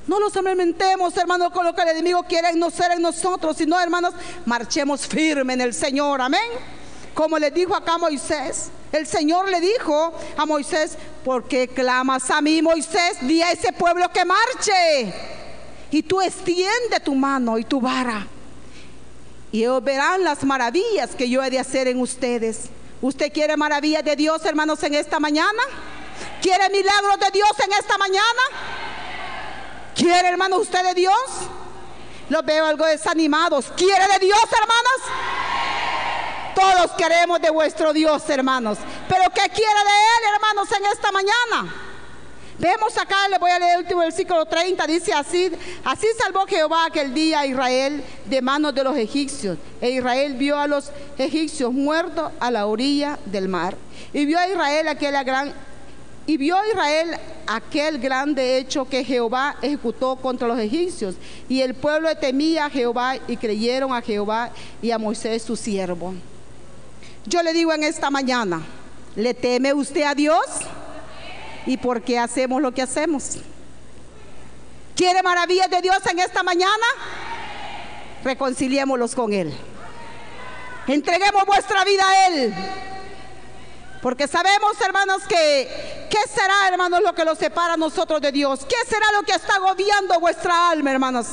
No 0.08 0.20
nos 0.20 0.36
amentemos, 0.36 1.16
hermanos, 1.16 1.52
con 1.52 1.66
lo 1.66 1.74
que 1.74 1.84
el 1.84 1.90
enemigo 1.90 2.24
quiere 2.24 2.54
no 2.54 2.70
ser 2.70 2.92
en 2.92 3.02
nosotros, 3.02 3.56
sino, 3.56 3.80
hermanos, 3.80 4.14
marchemos 4.46 5.08
firme 5.08 5.54
en 5.54 5.62
el 5.62 5.74
Señor. 5.74 6.20
Amén. 6.20 6.42
Como 7.14 7.38
le 7.38 7.52
dijo 7.52 7.76
acá 7.76 7.98
Moisés, 7.98 8.72
el 8.92 9.08
Señor 9.08 9.48
le 9.50 9.62
dijo 9.62 10.14
a 10.36 10.46
Moisés, 10.46 10.98
¿por 11.24 11.48
qué 11.48 11.68
clamas 11.68 12.30
a 12.30 12.42
mí, 12.42 12.62
Moisés? 12.62 13.18
Di 13.22 13.42
a 13.42 13.52
ese 13.52 13.72
pueblo 13.72 14.10
que 14.10 14.26
marche. 14.26 15.14
Y 15.92 16.04
tú 16.04 16.20
extiende 16.20 17.00
tu 17.04 17.16
mano 17.16 17.58
y 17.58 17.64
tu 17.64 17.80
vara. 17.80 18.28
Y 19.52 19.64
ellos 19.64 19.84
verán 19.84 20.24
las 20.24 20.44
maravillas 20.44 21.16
que 21.16 21.30
yo 21.30 21.44
he 21.44 21.50
de 21.50 21.60
hacer 21.60 21.88
en 21.88 22.00
ustedes. 22.00 22.70
¿Usted 23.02 23.32
quiere 23.34 23.58
maravillas 23.58 24.04
de 24.04 24.16
Dios, 24.16 24.46
hermanos, 24.46 24.82
en 24.84 24.94
esta 24.94 25.20
mañana? 25.20 25.62
¿Quiere 26.42 26.70
milagros 26.70 27.20
de 27.20 27.32
Dios 27.32 27.52
en 27.66 27.74
esta 27.74 27.98
mañana? 27.98 28.42
¿Quiere, 29.96 30.28
hermano, 30.30 30.58
usted 30.58 30.84
de 30.84 30.94
Dios? 30.94 31.20
Los 32.30 32.46
veo 32.46 32.66
algo 32.66 32.86
desanimados. 32.86 33.72
¿Quiere 33.76 34.08
de 34.08 34.20
Dios, 34.20 34.40
hermanos? 34.40 35.02
Todos 36.56 36.92
queremos 36.92 37.42
de 37.42 37.50
vuestro 37.50 37.92
Dios, 37.92 38.30
hermanos. 38.30 38.78
Pero 39.10 39.30
¿qué 39.32 39.50
quiere 39.50 39.84
de 39.84 39.98
Él, 40.18 40.34
hermanos, 40.34 40.72
en 40.72 40.86
esta 40.86 41.12
mañana? 41.12 41.91
Vemos 42.62 42.96
acá, 42.96 43.28
le 43.28 43.40
voy 43.40 43.50
a 43.50 43.58
leer 43.58 43.74
el 43.74 43.80
último 43.80 44.02
versículo 44.02 44.46
30, 44.46 44.86
dice 44.86 45.12
así, 45.14 45.52
así 45.84 46.06
salvó 46.16 46.46
Jehová 46.46 46.86
aquel 46.86 47.12
día 47.12 47.40
a 47.40 47.48
Israel 47.48 48.04
de 48.26 48.40
manos 48.40 48.76
de 48.76 48.84
los 48.84 48.96
egipcios. 48.96 49.58
E 49.82 49.90
Israel 49.90 50.36
vio 50.36 50.60
a 50.60 50.68
los 50.68 50.92
egipcios 51.18 51.74
muertos 51.74 52.32
a 52.40 52.52
la 52.52 52.68
orilla 52.68 53.18
del 53.26 53.48
mar. 53.48 53.76
Y 54.14 54.26
vio 54.26 54.38
a 54.38 54.48
Israel 54.48 54.88
aquella 54.90 55.24
gran 55.24 55.52
y 56.28 56.38
vio 56.38 56.56
Israel 56.72 57.18
aquel 57.48 57.98
grande 57.98 58.60
hecho 58.60 58.88
que 58.88 59.04
Jehová 59.04 59.56
ejecutó 59.64 60.18
contra 60.18 60.48
los 60.48 60.60
egipcios. 60.60 61.16
Y 61.50 61.62
el 61.62 61.74
pueblo 61.74 62.16
temía 62.16 62.66
a 62.66 62.70
Jehová 62.70 63.16
y 63.28 63.38
creyeron 63.38 63.92
a 63.92 64.04
Jehová 64.04 64.52
y 64.84 64.92
a 64.92 65.00
Moisés 65.00 65.42
su 65.42 65.56
siervo. 65.56 66.14
Yo 67.26 67.42
le 67.42 67.54
digo 67.54 67.74
en 67.74 67.84
esta 67.84 68.12
mañana, 68.12 68.62
¿le 69.16 69.34
teme 69.34 69.74
usted 69.74 70.04
a 70.04 70.14
Dios? 70.14 70.46
¿Y 71.66 71.78
por 71.78 72.02
qué 72.02 72.18
hacemos 72.18 72.62
lo 72.62 72.72
que 72.72 72.82
hacemos? 72.82 73.38
¿Quiere 74.96 75.24
maravillas 75.24 75.70
de 75.70 75.82
Dios 75.82 75.98
en 76.10 76.20
esta 76.20 76.44
mañana? 76.44 76.86
Reconciliémoslos 78.24 79.16
con 79.16 79.34
Él. 79.34 79.54
Entreguemos 80.88 81.46
vuestra 81.46 81.84
vida 81.84 82.08
a 82.08 82.28
Él. 82.28 82.54
Porque 84.02 84.28
sabemos, 84.28 84.80
hermanos, 84.82 85.24
que 85.28 86.08
¿qué 86.10 86.18
será, 86.28 86.68
hermanos, 86.68 87.02
lo 87.04 87.14
que 87.14 87.24
los 87.24 87.38
separa 87.38 87.74
a 87.74 87.78
nosotros 87.78 88.20
de 88.20 88.32
Dios? 88.32 88.66
¿Qué 88.68 88.76
será 88.90 89.12
lo 89.14 89.24
que 89.24 89.34
está 89.34 89.56
agobiando 89.56 90.20
vuestra 90.20 90.72
alma, 90.72 90.92
hermanos? 90.92 91.28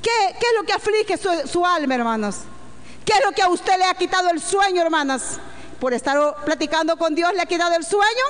¿Qué, 0.00 0.10
es 0.30 0.54
lo 0.56 0.64
que 0.64 0.72
aflige 0.72 1.16
su, 1.16 1.28
su, 1.48 1.66
alma, 1.66 1.94
hermanos? 1.94 2.36
¿Qué 3.04 3.12
es 3.14 3.24
lo 3.24 3.32
que 3.32 3.42
a 3.42 3.48
usted 3.48 3.76
le 3.78 3.84
ha 3.84 3.94
quitado 3.94 4.30
el 4.30 4.40
sueño, 4.40 4.82
hermanas? 4.82 5.38
¿Por 5.80 5.92
estar 5.92 6.16
platicando 6.44 6.96
con 6.96 7.14
Dios 7.14 7.32
le 7.34 7.42
ha 7.42 7.46
quitado 7.46 7.74
el 7.74 7.84
sueño? 7.84 8.24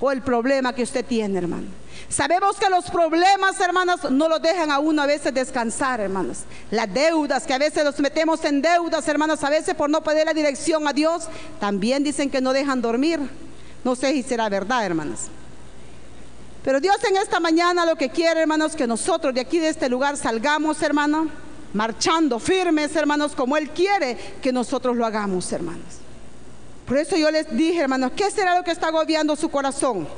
¿O 0.00 0.10
el 0.10 0.22
problema 0.22 0.72
que 0.72 0.82
usted 0.82 1.04
tiene, 1.04 1.38
hermano? 1.38 1.66
Sabemos 2.08 2.56
que 2.56 2.68
los 2.70 2.90
problemas, 2.90 3.60
hermanos, 3.60 4.10
no 4.10 4.28
los 4.28 4.40
dejan 4.40 4.70
a 4.70 4.78
uno 4.78 5.02
a 5.02 5.06
veces 5.06 5.32
descansar, 5.32 6.00
hermanos. 6.00 6.38
Las 6.70 6.92
deudas, 6.92 7.46
que 7.46 7.54
a 7.54 7.58
veces 7.58 7.84
nos 7.84 8.00
metemos 8.00 8.44
en 8.44 8.62
deudas, 8.62 9.06
hermanos, 9.06 9.44
a 9.44 9.50
veces 9.50 9.74
por 9.74 9.90
no 9.90 10.02
pedir 10.02 10.24
la 10.24 10.32
dirección 10.32 10.88
a 10.88 10.92
Dios, 10.92 11.28
también 11.60 12.02
dicen 12.02 12.30
que 12.30 12.40
no 12.40 12.52
dejan 12.52 12.80
dormir. 12.80 13.20
No 13.84 13.94
sé 13.94 14.12
si 14.12 14.22
será 14.22 14.48
verdad, 14.48 14.84
hermanos. 14.84 15.20
Pero 16.64 16.80
Dios 16.80 16.96
en 17.08 17.16
esta 17.16 17.38
mañana 17.38 17.86
lo 17.86 17.96
que 17.96 18.10
quiere, 18.10 18.40
hermanos, 18.40 18.74
que 18.74 18.86
nosotros 18.86 19.34
de 19.34 19.42
aquí 19.42 19.58
de 19.58 19.68
este 19.68 19.88
lugar 19.88 20.16
salgamos, 20.16 20.82
hermano, 20.82 21.28
marchando 21.72 22.38
firmes, 22.38 22.96
hermanos, 22.96 23.32
como 23.36 23.56
Él 23.56 23.70
quiere 23.70 24.16
que 24.42 24.52
nosotros 24.52 24.96
lo 24.96 25.06
hagamos, 25.06 25.52
hermanos. 25.52 26.00
Por 26.90 26.98
eso 26.98 27.16
yo 27.16 27.30
les 27.30 27.48
dije, 27.56 27.82
hermanos, 27.82 28.10
¿qué 28.16 28.28
será 28.32 28.56
lo 28.56 28.64
que 28.64 28.72
está 28.72 28.88
agobiando 28.88 29.36
su 29.36 29.48
corazón? 29.48 30.08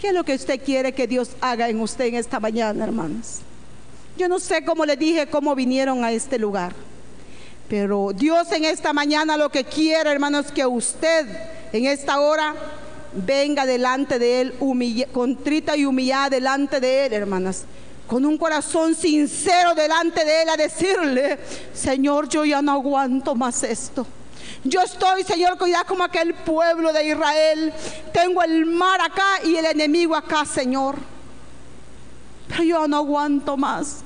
¿Qué 0.00 0.08
es 0.08 0.14
lo 0.14 0.24
que 0.24 0.34
usted 0.34 0.58
quiere 0.58 0.94
que 0.94 1.06
Dios 1.06 1.32
haga 1.42 1.68
en 1.68 1.82
usted 1.82 2.06
en 2.06 2.14
esta 2.14 2.40
mañana, 2.40 2.82
hermanos? 2.82 3.40
Yo 4.16 4.26
no 4.26 4.38
sé 4.38 4.64
cómo 4.64 4.86
le 4.86 4.96
dije 4.96 5.26
cómo 5.26 5.54
vinieron 5.54 6.02
a 6.02 6.12
este 6.12 6.38
lugar. 6.38 6.72
Pero 7.68 8.12
Dios 8.14 8.50
en 8.52 8.64
esta 8.64 8.94
mañana 8.94 9.36
lo 9.36 9.50
que 9.50 9.64
quiere, 9.64 10.10
hermanos, 10.10 10.50
que 10.50 10.64
usted 10.64 11.26
en 11.74 11.84
esta 11.84 12.20
hora 12.20 12.54
venga 13.12 13.66
delante 13.66 14.18
de 14.18 14.40
Él, 14.40 14.54
contrita 15.12 15.76
y 15.76 15.84
humillada 15.84 16.30
delante 16.30 16.80
de 16.80 17.04
Él, 17.04 17.12
hermanas. 17.12 17.64
Con 18.06 18.24
un 18.24 18.38
corazón 18.38 18.94
sincero 18.94 19.74
delante 19.74 20.24
de 20.24 20.40
Él 20.40 20.48
a 20.48 20.56
decirle, 20.56 21.38
Señor, 21.74 22.30
yo 22.30 22.46
ya 22.46 22.62
no 22.62 22.72
aguanto 22.72 23.34
más 23.34 23.62
esto. 23.62 24.06
Yo 24.64 24.80
estoy, 24.82 25.22
Señor, 25.24 25.56
ya 25.68 25.84
como 25.84 26.04
aquel 26.04 26.34
pueblo 26.34 26.92
de 26.92 27.08
Israel. 27.08 27.72
Tengo 28.12 28.42
el 28.42 28.66
mar 28.66 29.00
acá 29.00 29.42
y 29.44 29.56
el 29.56 29.66
enemigo 29.66 30.16
acá, 30.16 30.44
Señor. 30.44 30.96
Pero 32.48 32.62
yo 32.62 32.88
no 32.88 32.98
aguanto 32.98 33.56
más. 33.56 33.98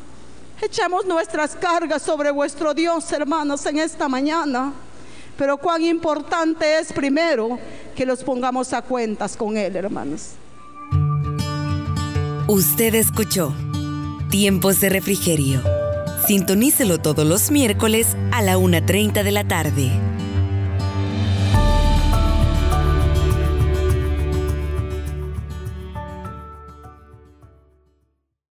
Echemos 0.61 1.05
nuestras 1.07 1.57
cargas 1.57 2.03
sobre 2.03 2.31
vuestro 2.31 2.75
Dios, 2.75 3.11
hermanos, 3.13 3.65
en 3.67 3.79
esta 3.79 4.09
mañana. 4.09 4.73
Pero 5.37 5.57
cuán 5.57 5.83
importante 5.83 6.79
es 6.79 6.93
primero 6.93 7.59
que 7.97 8.07
los 8.07 8.23
pongamos 8.23 8.73
a 8.73 8.83
cuentas 8.83 9.37
con 9.37 9.57
Él, 9.57 9.75
hermanos. 9.75 10.33
Usted 12.47 12.95
escuchó 12.95 13.55
Tiempos 14.31 14.81
de 14.81 14.91
Refrigerio. 14.91 15.63
Sintonícelo 16.27 16.99
todos 16.99 17.27
los 17.27 17.51
miércoles 17.51 18.17
a 18.31 18.43
la 18.43 18.59
1.30 18.59 19.25
de 19.25 19.33
la 19.33 19.49
tarde. 19.49 19.91